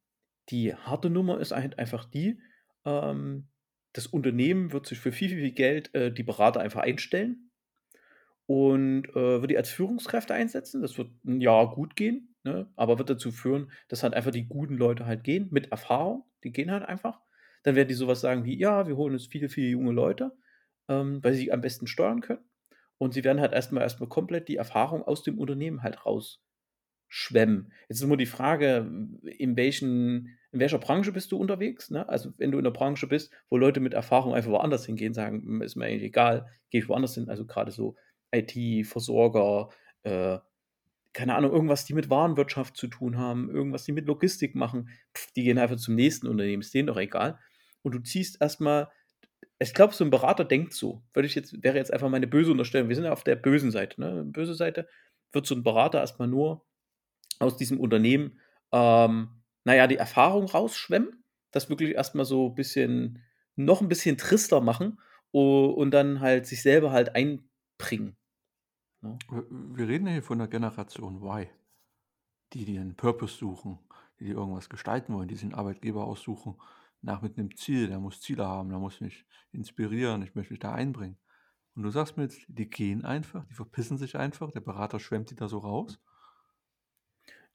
[0.50, 2.40] die harte Nummer ist halt einfach die,
[2.84, 3.48] ähm,
[3.92, 7.50] das Unternehmen wird sich für viel, viel, viel Geld äh, die Berater einfach einstellen
[8.46, 10.82] und, äh, würde die als Führungskräfte einsetzen.
[10.82, 14.46] Das wird ein Jahr gut gehen, ne, aber wird dazu führen, dass halt einfach die
[14.48, 16.24] guten Leute halt gehen mit Erfahrung.
[16.44, 17.20] Die gehen halt einfach.
[17.62, 20.36] Dann werden die sowas sagen wie: „Ja, wir holen uns viele, viele junge Leute,
[20.88, 22.44] ähm, weil sie am besten steuern können.“
[22.98, 26.04] Und sie werden halt erstmal erstmal komplett die Erfahrung aus dem Unternehmen halt
[27.14, 27.72] rausschwemmen.
[27.88, 28.90] Jetzt ist immer die Frage,
[29.38, 32.08] in welchen in welcher Branche bist du unterwegs, ne?
[32.08, 35.42] Also, wenn du in der Branche bist, wo Leute mit Erfahrung einfach woanders hingehen, sagen:
[35.42, 37.96] „Hm, ist mir eigentlich egal, gehe ich woanders hin.“ Also, gerade so
[38.32, 39.70] IT-Versorger,
[40.04, 40.38] äh,
[41.12, 45.32] keine Ahnung, irgendwas, die mit Warenwirtschaft zu tun haben, irgendwas, die mit Logistik machen, pf,
[45.32, 47.38] die gehen einfach zum nächsten Unternehmen, ist denen doch egal.
[47.82, 48.88] Und du ziehst erstmal,
[49.58, 51.02] ich glaube, so ein Berater denkt so.
[51.12, 52.88] Würde ich jetzt, wäre jetzt einfach meine böse Unterstellung.
[52.88, 54.00] Wir sind ja auf der bösen Seite.
[54.00, 54.24] Ne?
[54.26, 54.88] Böse Seite
[55.32, 56.64] wird so ein Berater erstmal nur
[57.38, 58.40] aus diesem Unternehmen,
[58.72, 59.28] ähm,
[59.64, 63.22] naja, die Erfahrung rausschwemmen, das wirklich erstmal so ein bisschen,
[63.56, 68.16] noch ein bisschen trister machen und dann halt sich selber halt einbringen.
[69.00, 69.18] Ne?
[69.28, 71.46] Wir reden hier von der Generation Y,
[72.52, 73.78] die, die einen Purpose suchen,
[74.18, 76.56] die, die irgendwas gestalten wollen, die sich einen Arbeitgeber aussuchen,
[77.02, 80.60] nach mit einem Ziel, der muss Ziele haben, der muss mich inspirieren, ich möchte mich
[80.60, 81.18] da einbringen.
[81.74, 85.30] Und du sagst mir jetzt, die gehen einfach, die verpissen sich einfach, der Berater schwemmt
[85.30, 86.00] die da so raus.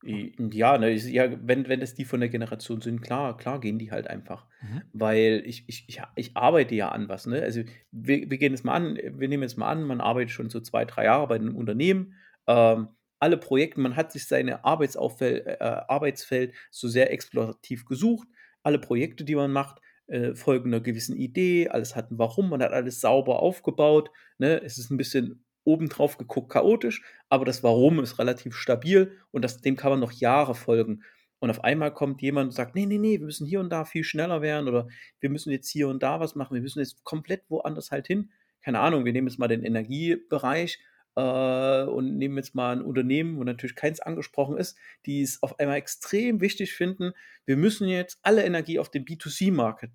[0.04, 3.92] Ja, ne, ja, wenn, wenn das die von der Generation sind, klar, klar gehen die
[3.92, 4.46] halt einfach.
[4.62, 4.82] Mhm.
[4.94, 7.42] Weil ich, ich, ich, ich arbeite ja an was, ne?
[7.42, 10.50] Also wir, wir gehen jetzt mal an, wir nehmen jetzt mal an, man arbeitet schon
[10.50, 12.14] so zwei, drei Jahre bei einem Unternehmen.
[12.48, 18.28] Ähm, alle Projekte, man hat sich seine Arbeitsauffeld, äh, Arbeitsfeld so sehr explorativ gesucht.
[18.64, 22.64] Alle Projekte, die man macht, äh, folgen einer gewissen Idee, alles hat ein Warum, man
[22.64, 24.12] hat alles sauber aufgebaut.
[24.38, 24.62] Ne?
[24.64, 29.62] Es ist ein bisschen obendrauf geguckt chaotisch, aber das Warum ist relativ stabil und das,
[29.62, 31.04] dem kann man noch Jahre folgen.
[31.40, 33.86] Und auf einmal kommt jemand und sagt, nee, nee, nee, wir müssen hier und da
[33.86, 34.88] viel schneller werden oder
[35.20, 38.32] wir müssen jetzt hier und da was machen, wir müssen jetzt komplett woanders halt hin.
[38.62, 40.80] Keine Ahnung, wir nehmen jetzt mal den Energiebereich
[41.16, 45.60] äh, und nehmen jetzt mal ein Unternehmen, wo natürlich keins angesprochen ist, die es auf
[45.60, 47.14] einmal extrem wichtig finden,
[47.46, 49.92] wir müssen jetzt alle Energie auf den B2C-Market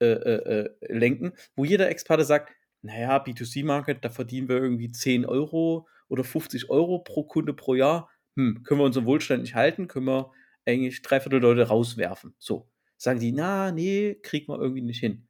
[0.00, 2.52] äh, äh, äh, lenken, wo jeder Experte sagt,
[2.84, 8.10] naja, B2C-Market, da verdienen wir irgendwie 10 Euro oder 50 Euro pro Kunde pro Jahr.
[8.36, 9.88] Hm, können wir unseren Wohlstand nicht halten?
[9.88, 10.32] Können wir
[10.66, 12.34] eigentlich dreiviertel Leute rauswerfen?
[12.38, 12.68] So.
[12.98, 15.26] Sagen die, na, nee, kriegen wir irgendwie nicht hin.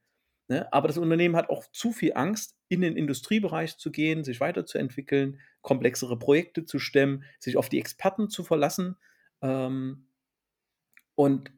[0.49, 0.71] Ne?
[0.73, 5.39] Aber das Unternehmen hat auch zu viel Angst, in den Industriebereich zu gehen, sich weiterzuentwickeln,
[5.63, 8.97] komplexere Projekte zu stemmen, sich auf die Experten zu verlassen.
[9.43, 10.09] Ähm,
[11.15, 11.53] und,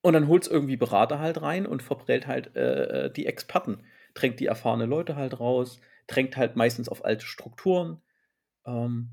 [0.00, 3.82] und dann holt es irgendwie Berater halt rein und verprellt halt äh, äh die Experten
[4.14, 8.00] drängt die erfahrene Leute halt raus, drängt halt meistens auf alte Strukturen.
[8.66, 9.10] Ähm,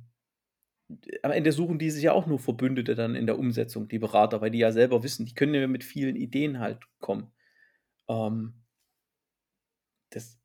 [1.23, 4.41] am Ende suchen die sich ja auch nur Verbündete dann in der Umsetzung, die Berater,
[4.41, 7.31] weil die ja selber wissen, die können ja mit vielen Ideen halt kommen.
[8.09, 8.53] Ähm,
[10.09, 10.39] das,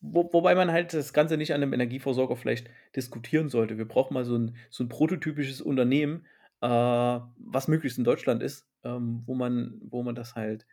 [0.00, 3.78] wo, wobei man halt das Ganze nicht an einem Energieversorger vielleicht diskutieren sollte.
[3.78, 6.26] Wir brauchen mal so ein, so ein prototypisches Unternehmen,
[6.60, 10.66] äh, was möglichst in Deutschland ist, ähm, wo man wo man das halt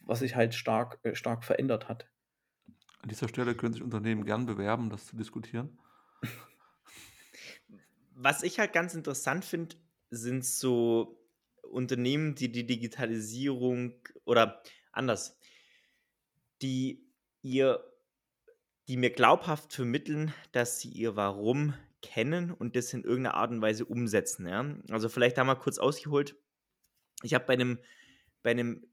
[0.00, 2.08] was sich halt stark äh, stark verändert hat.
[3.02, 5.78] An dieser Stelle können sich Unternehmen gern bewerben, das zu diskutieren.
[8.14, 9.76] Was ich halt ganz interessant finde,
[10.10, 11.20] sind so
[11.62, 13.94] Unternehmen, die die Digitalisierung
[14.24, 15.38] oder anders,
[16.62, 17.10] die
[17.42, 17.84] ihr
[18.88, 23.62] die mir glaubhaft vermitteln, dass sie ihr Warum kennen und das in irgendeiner Art und
[23.62, 24.76] Weise umsetzen, ja?
[24.90, 26.36] Also, vielleicht da mal kurz ausgeholt.
[27.22, 27.78] Ich habe bei einem
[28.42, 28.86] bei 'nem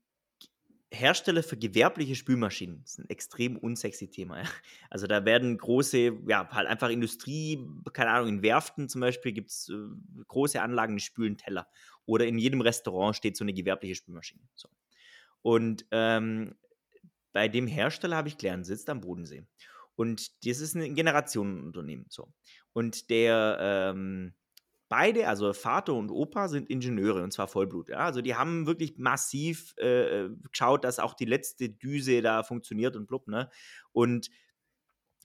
[0.94, 4.50] Hersteller für gewerbliche Spülmaschinen das ist ein extrem unsexy Thema, ja.
[4.90, 9.70] Also, da werden große ja, halt einfach Industrie keine Ahnung, in Werften zum Beispiel gibt's,
[9.70, 9.76] äh,
[10.28, 11.68] große Anlagen, die spülen Teller.
[12.06, 14.70] Oder in jedem Restaurant steht so eine gewerbliche Spülmaschine, so.
[15.42, 16.56] Und, ähm,
[17.34, 19.46] bei dem Hersteller habe ich gelernt, sitzt am Bodensee.
[19.96, 22.34] Und das ist ein Generationenunternehmen, so.
[22.74, 24.34] Und der, ähm
[24.92, 27.88] beide, also Vater und Opa, sind Ingenieure und zwar Vollblut.
[27.88, 28.00] Ja?
[28.00, 33.08] Also die haben wirklich massiv äh, geschaut, dass auch die letzte Düse da funktioniert und
[33.08, 33.50] blub, ne?
[33.94, 34.30] Und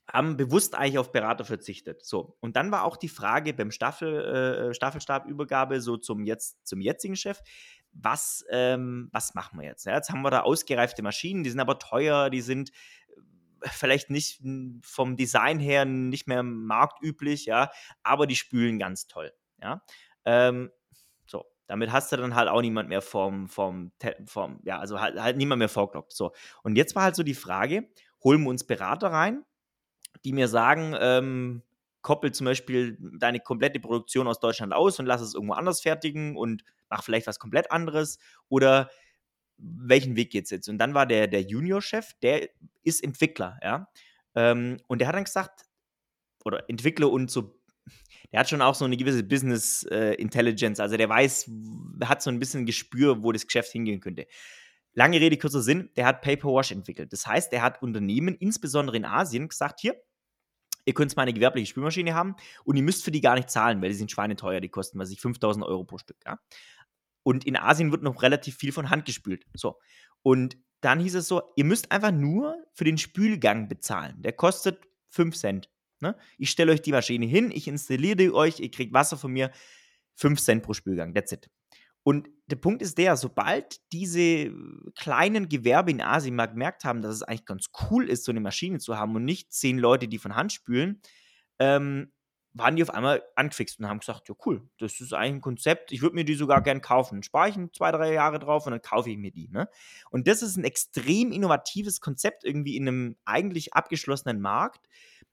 [0.08, 2.04] haben bewusst eigentlich auf Berater verzichtet.
[2.04, 2.36] So.
[2.38, 7.16] Und dann war auch die Frage beim Staffel, äh, Staffelstabübergabe so zum, jetzt, zum jetzigen
[7.16, 7.40] Chef,
[7.90, 9.84] was, ähm, was machen wir jetzt?
[9.84, 12.70] Ja, jetzt haben wir da ausgereifte Maschinen, die sind aber teuer, die sind
[13.62, 14.40] äh, vielleicht nicht
[14.82, 17.72] vom Design her nicht mehr marktüblich, ja,
[18.04, 19.32] aber die spülen ganz toll.
[19.62, 19.82] Ja.
[20.24, 20.70] Ähm,
[21.26, 23.92] so, damit hast du dann halt auch niemand mehr vom, vom,
[24.26, 26.12] vom ja, also halt, halt niemand mehr vorglockt.
[26.12, 26.32] So.
[26.62, 27.88] Und jetzt war halt so die Frage,
[28.22, 29.44] holen wir uns Berater rein,
[30.24, 31.62] die mir sagen, ähm,
[32.02, 36.36] koppel zum Beispiel deine komplette Produktion aus Deutschland aus und lass es irgendwo anders fertigen
[36.36, 38.90] und mach vielleicht was komplett anderes oder
[39.58, 40.68] welchen Weg geht's jetzt?
[40.68, 42.48] Und dann war der, der Junior-Chef, der
[42.82, 43.88] ist Entwickler, ja.
[44.34, 45.62] Ähm, und der hat dann gesagt,
[46.44, 47.55] oder Entwickler und so
[48.32, 51.50] der hat schon auch so eine gewisse Business äh, Intelligence, also der weiß,
[52.04, 54.26] hat so ein bisschen Gespür, wo das Geschäft hingehen könnte.
[54.92, 57.12] Lange Rede, kurzer Sinn, der hat Paperwash entwickelt.
[57.12, 59.94] Das heißt, er hat Unternehmen, insbesondere in Asien, gesagt, hier,
[60.86, 63.82] ihr könnt mal eine gewerbliche Spülmaschine haben und ihr müsst für die gar nicht zahlen,
[63.82, 66.16] weil die sind schweineteuer, die kosten was ich 5000 Euro pro Stück.
[66.24, 66.38] Ja?
[67.22, 69.44] Und in Asien wird noch relativ viel von Hand gespült.
[69.54, 69.78] So.
[70.22, 74.22] Und dann hieß es so, ihr müsst einfach nur für den Spülgang bezahlen.
[74.22, 75.70] Der kostet 5 Cent.
[76.00, 76.16] Ne?
[76.38, 79.50] Ich stelle euch die Maschine hin, ich installiere die euch, ihr kriegt Wasser von mir,
[80.16, 81.50] 5 Cent pro Spülgang, that's it.
[82.02, 84.52] Und der Punkt ist der, sobald diese
[84.94, 88.40] kleinen Gewerbe in Asien mal gemerkt haben, dass es eigentlich ganz cool ist, so eine
[88.40, 91.00] Maschine zu haben und nicht zehn Leute, die von Hand spülen,
[91.58, 92.12] ähm,
[92.58, 95.92] waren die auf einmal angefixt und haben gesagt, ja cool, das ist eigentlich ein Konzept,
[95.92, 97.16] ich würde mir die sogar gern kaufen.
[97.16, 99.48] Dann spare ich zwei, drei Jahre drauf und dann kaufe ich mir die.
[99.48, 99.68] Ne?
[100.10, 104.88] Und das ist ein extrem innovatives Konzept irgendwie in einem eigentlich abgeschlossenen Markt,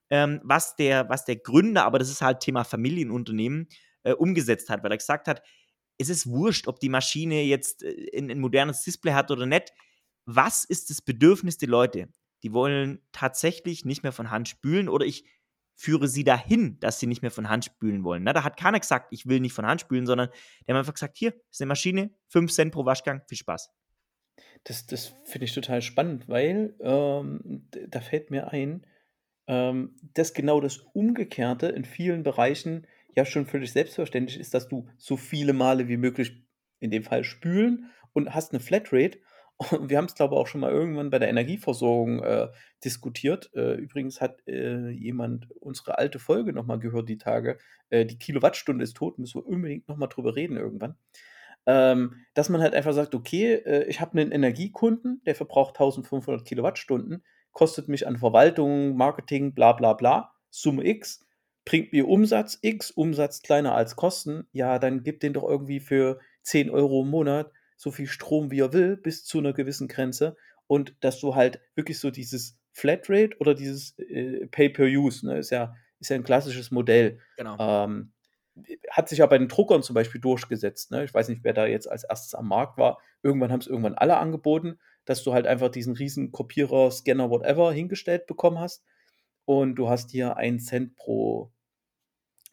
[0.09, 3.69] ähm, was, der, was der Gründer, aber das ist halt Thema Familienunternehmen,
[4.03, 5.41] äh, umgesetzt hat, weil er gesagt hat,
[5.97, 9.71] es ist wurscht, ob die Maschine jetzt äh, ein, ein modernes Display hat oder nicht.
[10.25, 12.09] Was ist das Bedürfnis der Leute?
[12.43, 15.23] Die wollen tatsächlich nicht mehr von Hand spülen oder ich
[15.75, 18.23] führe sie dahin, dass sie nicht mehr von Hand spülen wollen.
[18.23, 20.29] Na, da hat keiner gesagt, ich will nicht von Hand spülen, sondern
[20.67, 23.71] der hat einfach gesagt, hier ist eine Maschine, 5 Cent pro Waschgang, viel Spaß.
[24.63, 28.85] Das, das finde ich total spannend, weil ähm, da fällt mir ein,
[29.47, 34.87] ähm, dass genau das Umgekehrte in vielen Bereichen ja schon völlig selbstverständlich ist, dass du
[34.97, 36.43] so viele Male wie möglich
[36.79, 39.19] in dem Fall spülen und hast eine Flatrate.
[39.57, 42.49] Und wir haben es, glaube ich, auch schon mal irgendwann bei der Energieversorgung äh,
[42.83, 43.51] diskutiert.
[43.55, 47.57] Äh, übrigens hat äh, jemand unsere alte Folge nochmal gehört, die Tage.
[47.89, 50.95] Äh, die Kilowattstunde ist tot, müssen wir unbedingt nochmal drüber reden irgendwann.
[51.65, 56.43] Ähm, dass man halt einfach sagt, okay, äh, ich habe einen Energiekunden, der verbraucht 1500
[56.45, 61.25] Kilowattstunden kostet mich an Verwaltung, Marketing, bla bla bla, Summe X,
[61.65, 66.19] bringt mir Umsatz X, Umsatz kleiner als Kosten, ja, dann gibt den doch irgendwie für
[66.41, 70.35] 10 Euro im Monat so viel Strom, wie er will, bis zu einer gewissen Grenze.
[70.67, 75.75] Und dass du halt wirklich so dieses Flatrate oder dieses äh, Pay-per-Use, ne, ist ja,
[75.99, 77.19] ist ja ein klassisches Modell.
[77.37, 77.57] Genau.
[77.59, 78.11] Ähm,
[78.91, 80.91] hat sich ja bei den Druckern zum Beispiel durchgesetzt.
[80.91, 81.03] Ne?
[81.03, 82.99] Ich weiß nicht, wer da jetzt als erstes am Markt war.
[83.23, 87.71] Irgendwann haben es irgendwann alle angeboten dass du halt einfach diesen riesen Kopierer, Scanner, whatever
[87.71, 88.85] hingestellt bekommen hast
[89.45, 91.51] und du hast hier einen Cent pro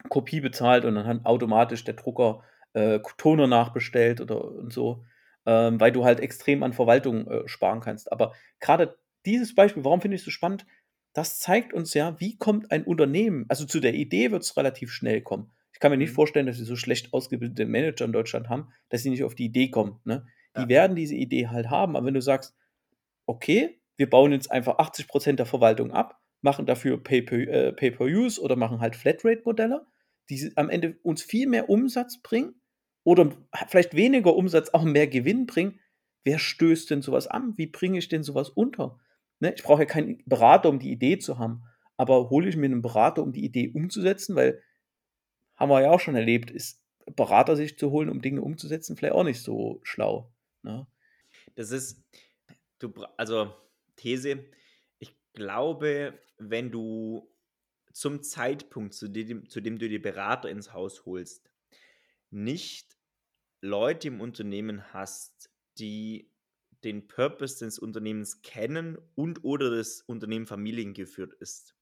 [0.09, 2.43] Kopie bezahlt und dann hat automatisch der Drucker
[2.73, 5.03] äh, Toner nachbestellt oder und so,
[5.45, 8.11] ähm, weil du halt extrem an Verwaltung äh, sparen kannst.
[8.11, 10.65] Aber gerade dieses Beispiel, warum finde ich es so spannend?
[11.13, 14.91] Das zeigt uns ja, wie kommt ein Unternehmen, also zu der Idee wird es relativ
[14.91, 15.51] schnell kommen.
[15.73, 16.15] Ich kann mir nicht mhm.
[16.15, 19.45] vorstellen, dass sie so schlecht ausgebildete Manager in Deutschland haben, dass sie nicht auf die
[19.45, 19.99] Idee kommen.
[20.05, 20.25] Ne?
[20.55, 20.69] Die ja.
[20.69, 22.55] werden diese Idee halt haben, aber wenn du sagst,
[23.25, 28.55] okay, wir bauen jetzt einfach 80% der Verwaltung ab, machen dafür Pay-per-Use äh, Pay oder
[28.55, 29.85] machen halt Flatrate-Modelle,
[30.29, 32.60] die am Ende uns viel mehr Umsatz bringen,
[33.03, 33.31] oder
[33.67, 35.79] vielleicht weniger Umsatz, auch mehr Gewinn bringen,
[36.23, 37.57] wer stößt denn sowas an?
[37.57, 38.99] Wie bringe ich denn sowas unter?
[39.39, 39.53] Ne?
[39.55, 41.63] Ich brauche ja keinen Berater, um die Idee zu haben,
[41.97, 44.61] aber hole ich mir einen Berater, um die Idee umzusetzen, weil
[45.55, 46.81] haben wir ja auch schon erlebt, ist
[47.15, 50.31] Berater sich zu holen, um Dinge umzusetzen, vielleicht auch nicht so schlau.
[50.61, 50.87] Ne?
[51.55, 52.03] Das ist,
[52.79, 53.53] du, also
[53.95, 54.45] These,
[54.99, 57.29] ich glaube, wenn du
[57.91, 61.51] zum Zeitpunkt, zu dem, zu dem du die Berater ins Haus holst,
[62.31, 62.97] nicht
[63.61, 66.31] Leute im Unternehmen hast, die
[66.83, 71.75] den Purpose des Unternehmens kennen und oder das Unternehmen familiengeführt ist,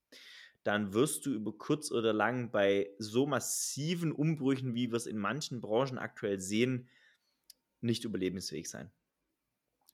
[0.63, 5.17] dann wirst du über kurz oder lang bei so massiven Umbrüchen, wie wir es in
[5.17, 6.89] manchen Branchen aktuell sehen,
[7.81, 8.91] nicht überlebensfähig sein.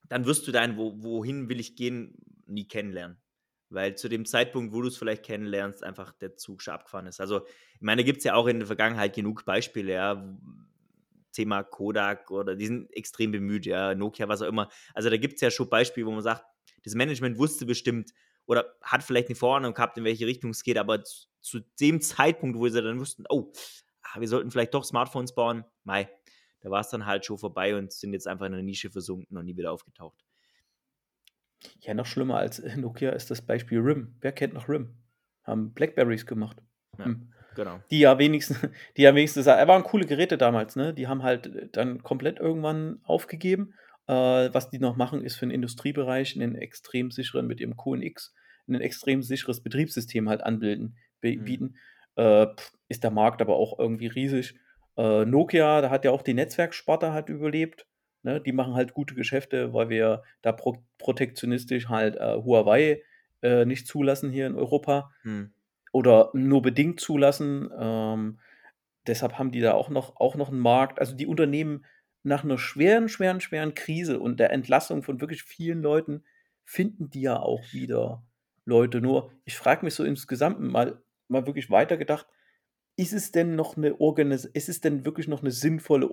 [0.10, 3.18] Dann wirst du dein, wo, wohin will ich gehen, nie kennenlernen.
[3.70, 7.20] Weil zu dem Zeitpunkt, wo du es vielleicht kennenlernst, einfach der Zug schon abgefahren ist.
[7.20, 10.38] Also, ich meine, da gibt es ja auch in der Vergangenheit genug Beispiele, ja.
[11.36, 14.70] Thema Kodak oder die sind extrem bemüht, ja, Nokia, was auch immer.
[14.94, 16.46] Also da gibt es ja schon Beispiele, wo man sagt,
[16.84, 18.12] das Management wusste bestimmt
[18.46, 22.02] oder hat vielleicht eine Vorahnung gehabt, in welche Richtung es geht, aber zu, zu dem
[22.02, 23.52] Zeitpunkt, wo sie dann wussten, oh,
[24.02, 26.10] ah, wir sollten vielleicht doch Smartphones bauen, mai,
[26.62, 29.38] da war es dann halt schon vorbei und sind jetzt einfach in einer Nische versunken
[29.38, 30.25] und nie wieder aufgetaucht.
[31.82, 34.16] Ja, noch schlimmer als Nokia ist das Beispiel RIM.
[34.22, 34.96] Wer kennt noch RIM?
[35.44, 36.62] Haben Blackberries gemacht.
[36.98, 37.32] Ja, hm.
[37.56, 37.80] Genau.
[37.90, 38.60] Die ja wenigstens,
[38.98, 40.94] die ja wenigstens, er waren coole Geräte damals, ne?
[40.94, 43.74] Die haben halt dann komplett irgendwann aufgegeben.
[44.08, 44.14] Äh,
[44.54, 48.34] was die noch machen, ist für den Industriebereich einen extrem sicheren mit ihrem QNX
[48.68, 51.44] ein extrem sicheres Betriebssystem halt anbilden, mhm.
[51.44, 51.76] bieten.
[52.16, 52.48] Äh,
[52.88, 54.56] ist der Markt aber auch irgendwie riesig.
[54.98, 57.86] Äh, Nokia, da hat ja auch die Netzwerksparte halt überlebt.
[58.26, 58.42] Ne?
[58.42, 63.04] Die machen halt gute Geschäfte, weil wir da pro protektionistisch halt äh, Huawei
[63.44, 65.12] äh, nicht zulassen hier in Europa.
[65.24, 65.52] Mhm.
[65.92, 67.70] Oder nur bedingt zulassen.
[67.80, 68.40] Ähm,
[69.06, 71.00] deshalb haben die da auch noch, auch noch einen Markt.
[71.00, 71.86] Also die Unternehmen
[72.24, 76.24] nach einer schweren, schweren, schweren Krise und der Entlassung von wirklich vielen Leuten
[76.64, 78.24] finden die ja auch wieder
[78.66, 79.02] Leute.
[79.02, 82.26] Nur, ich frage mich so insgesamt mal, mal wirklich weitergedacht,
[82.98, 86.10] ist es denn noch eine Organis ist es denn wirklich noch eine sinnvolle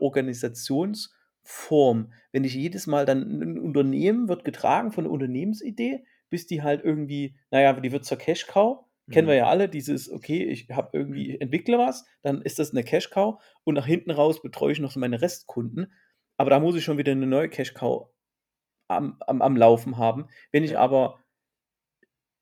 [1.42, 6.62] Organisationsform, wenn ich jedes Mal dann ein Unternehmen wird getragen von einer Unternehmensidee, bis die
[6.62, 9.38] halt irgendwie, naja, die wird zur Cash-Cow, kennen wir mhm.
[9.38, 13.42] ja alle, dieses, okay, ich habe irgendwie, ich entwickle was, dann ist das eine Cash-Cow
[13.64, 15.92] und nach hinten raus betreue ich noch so meine Restkunden,
[16.36, 18.08] aber da muss ich schon wieder eine neue Cash-Cow
[18.88, 20.28] am, am, am Laufen haben.
[20.50, 21.18] Wenn ich aber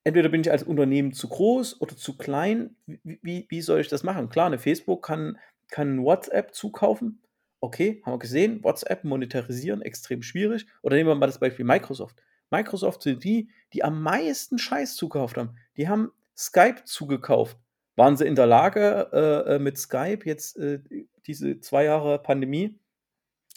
[0.03, 2.75] entweder bin ich als Unternehmen zu groß oder zu klein.
[2.85, 4.29] Wie, wie, wie soll ich das machen?
[4.29, 5.37] Klar, eine Facebook kann,
[5.69, 7.20] kann WhatsApp zukaufen.
[7.61, 8.63] Okay, haben wir gesehen.
[8.63, 10.65] WhatsApp monetarisieren, extrem schwierig.
[10.81, 12.23] Oder nehmen wir mal das Beispiel Microsoft.
[12.49, 15.55] Microsoft sind die, die am meisten Scheiß zukauft haben.
[15.77, 17.57] Die haben Skype zugekauft.
[17.95, 20.79] Waren sie in der Lage, äh, äh mit Skype jetzt äh,
[21.27, 22.79] diese zwei Jahre Pandemie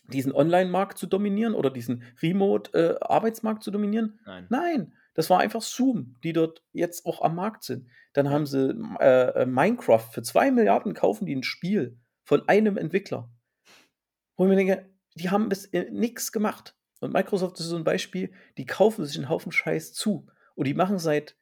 [0.08, 4.20] diesen Online-Markt zu dominieren oder diesen Remote-Arbeitsmarkt äh, zu dominieren?
[4.26, 4.46] Nein.
[4.50, 4.94] Nein.
[5.14, 7.88] Das war einfach Zoom, die dort jetzt auch am Markt sind.
[8.12, 12.76] Dann haben sie äh, äh Minecraft für zwei Milliarden kaufen die ein Spiel von einem
[12.76, 13.30] Entwickler.
[14.36, 16.76] Wo ich mir denke, die haben bis äh, nichts gemacht.
[17.00, 20.26] Und Microsoft ist so ein Beispiel, die kaufen sich einen Haufen Scheiß zu.
[20.54, 21.36] Und die machen seit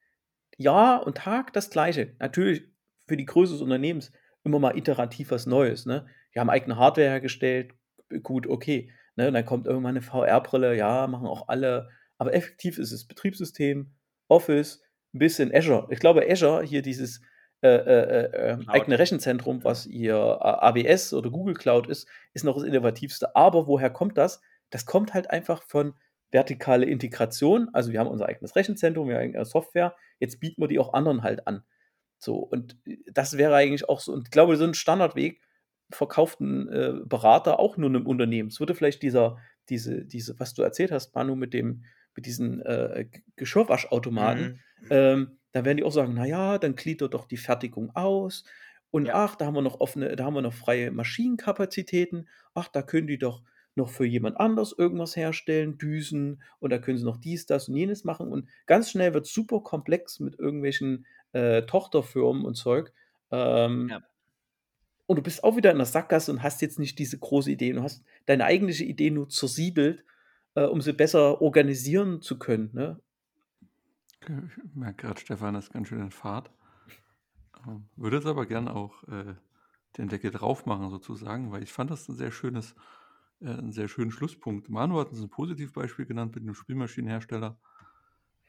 [0.56, 2.14] Jahr und Tag das Gleiche.
[2.18, 2.64] Natürlich
[3.06, 4.12] für die Größe des Unternehmens
[4.44, 5.86] immer mal iterativ was Neues.
[5.86, 6.06] Ne?
[6.34, 7.74] Die haben eigene Hardware hergestellt,
[8.22, 8.90] gut, okay.
[9.16, 9.28] Ne?
[9.28, 11.88] Und dann kommt irgendwann eine VR-Brille, ja, machen auch alle
[12.22, 13.90] aber effektiv ist es Betriebssystem,
[14.28, 14.80] Office,
[15.12, 15.88] ein bisschen Azure.
[15.90, 17.20] Ich glaube, Azure, hier dieses
[17.62, 22.56] äh, äh, äh, ähm, eigene Rechenzentrum, was hier AWS oder Google Cloud ist, ist noch
[22.56, 23.36] das innovativste.
[23.36, 24.40] Aber woher kommt das?
[24.70, 25.94] Das kommt halt einfach von
[26.32, 27.68] vertikale Integration.
[27.72, 29.94] Also wir haben unser eigenes Rechenzentrum, wir haben eigene Software.
[30.18, 31.62] Jetzt bieten wir die auch anderen halt an.
[32.18, 32.78] So, und
[33.12, 35.40] das wäre eigentlich auch so, und ich glaube, so ein Standardweg
[35.90, 38.48] verkauft ein äh, Berater auch nur einem Unternehmen.
[38.48, 39.38] Es würde vielleicht dieser,
[39.68, 41.84] diese, diese, was du erzählt hast, Manu, mit dem,
[42.16, 43.06] mit diesen äh,
[43.36, 44.86] Geschirrwaschautomaten, mhm.
[44.90, 48.44] ähm, da werden die auch sagen, naja, dann gliedert doch die Fertigung aus.
[48.90, 49.14] Und ja.
[49.14, 52.28] ach, da haben wir noch offene, da haben wir noch freie Maschinenkapazitäten.
[52.54, 53.42] Ach, da können die doch
[53.74, 57.76] noch für jemand anders irgendwas herstellen, Düsen und da können sie noch dies, das und
[57.76, 58.30] jenes machen.
[58.30, 62.92] Und ganz schnell wird es super komplex mit irgendwelchen äh, Tochterfirmen und Zeug.
[63.30, 64.02] Ähm, ja.
[65.06, 67.72] Und du bist auch wieder in der Sackgasse und hast jetzt nicht diese große Idee.
[67.72, 70.04] Du hast deine eigentliche Idee nur zersiedelt
[70.54, 72.70] äh, um sie besser organisieren zu können.
[72.72, 73.00] Ne?
[74.28, 76.50] Ich merke gerade, Stefan ist ganz schön in Fahrt.
[77.66, 79.34] Ähm, würde es aber gern auch äh,
[79.96, 82.74] den Deckel drauf machen, sozusagen, weil ich fand das ein sehr schönes,
[83.40, 84.68] äh, einen sehr schönen Schlusspunkt.
[84.68, 87.58] Manu hat uns ein Positivbeispiel genannt mit einem Spielmaschinenhersteller.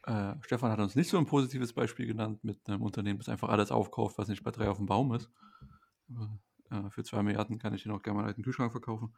[0.03, 3.49] Äh, Stefan hat uns nicht so ein positives Beispiel genannt mit einem Unternehmen, das einfach
[3.49, 5.29] alles aufkauft, was nicht bei drei auf dem Baum ist.
[6.69, 9.13] Äh, für 2 Milliarden kann ich den auch gerne mal einen Kühlschrank verkaufen.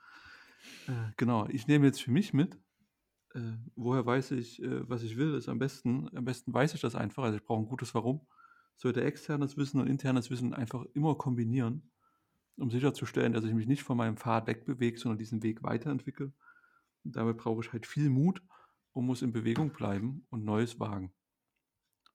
[0.88, 2.58] Äh, genau, ich nehme jetzt für mich mit,
[3.36, 6.82] äh, woher weiß ich, äh, was ich will, ist am besten, am besten weiß ich
[6.82, 8.26] das einfach, also ich brauche ein gutes Warum.
[8.78, 11.92] Sollte externes Wissen und internes Wissen einfach immer kombinieren,
[12.58, 16.34] um sicherzustellen, dass ich mich nicht von meinem Pfad wegbewege, sondern diesen Weg weiterentwickle.
[17.04, 18.42] Und damit brauche ich halt viel Mut
[18.94, 21.14] und muss in Bewegung bleiben und Neues wagen.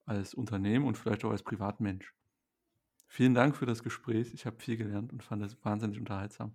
[0.06, 2.14] Als Unternehmen und vielleicht auch als Privatmensch.
[3.06, 4.32] Vielen Dank für das Gespräch.
[4.34, 6.54] Ich habe viel gelernt und fand es wahnsinnig unterhaltsam.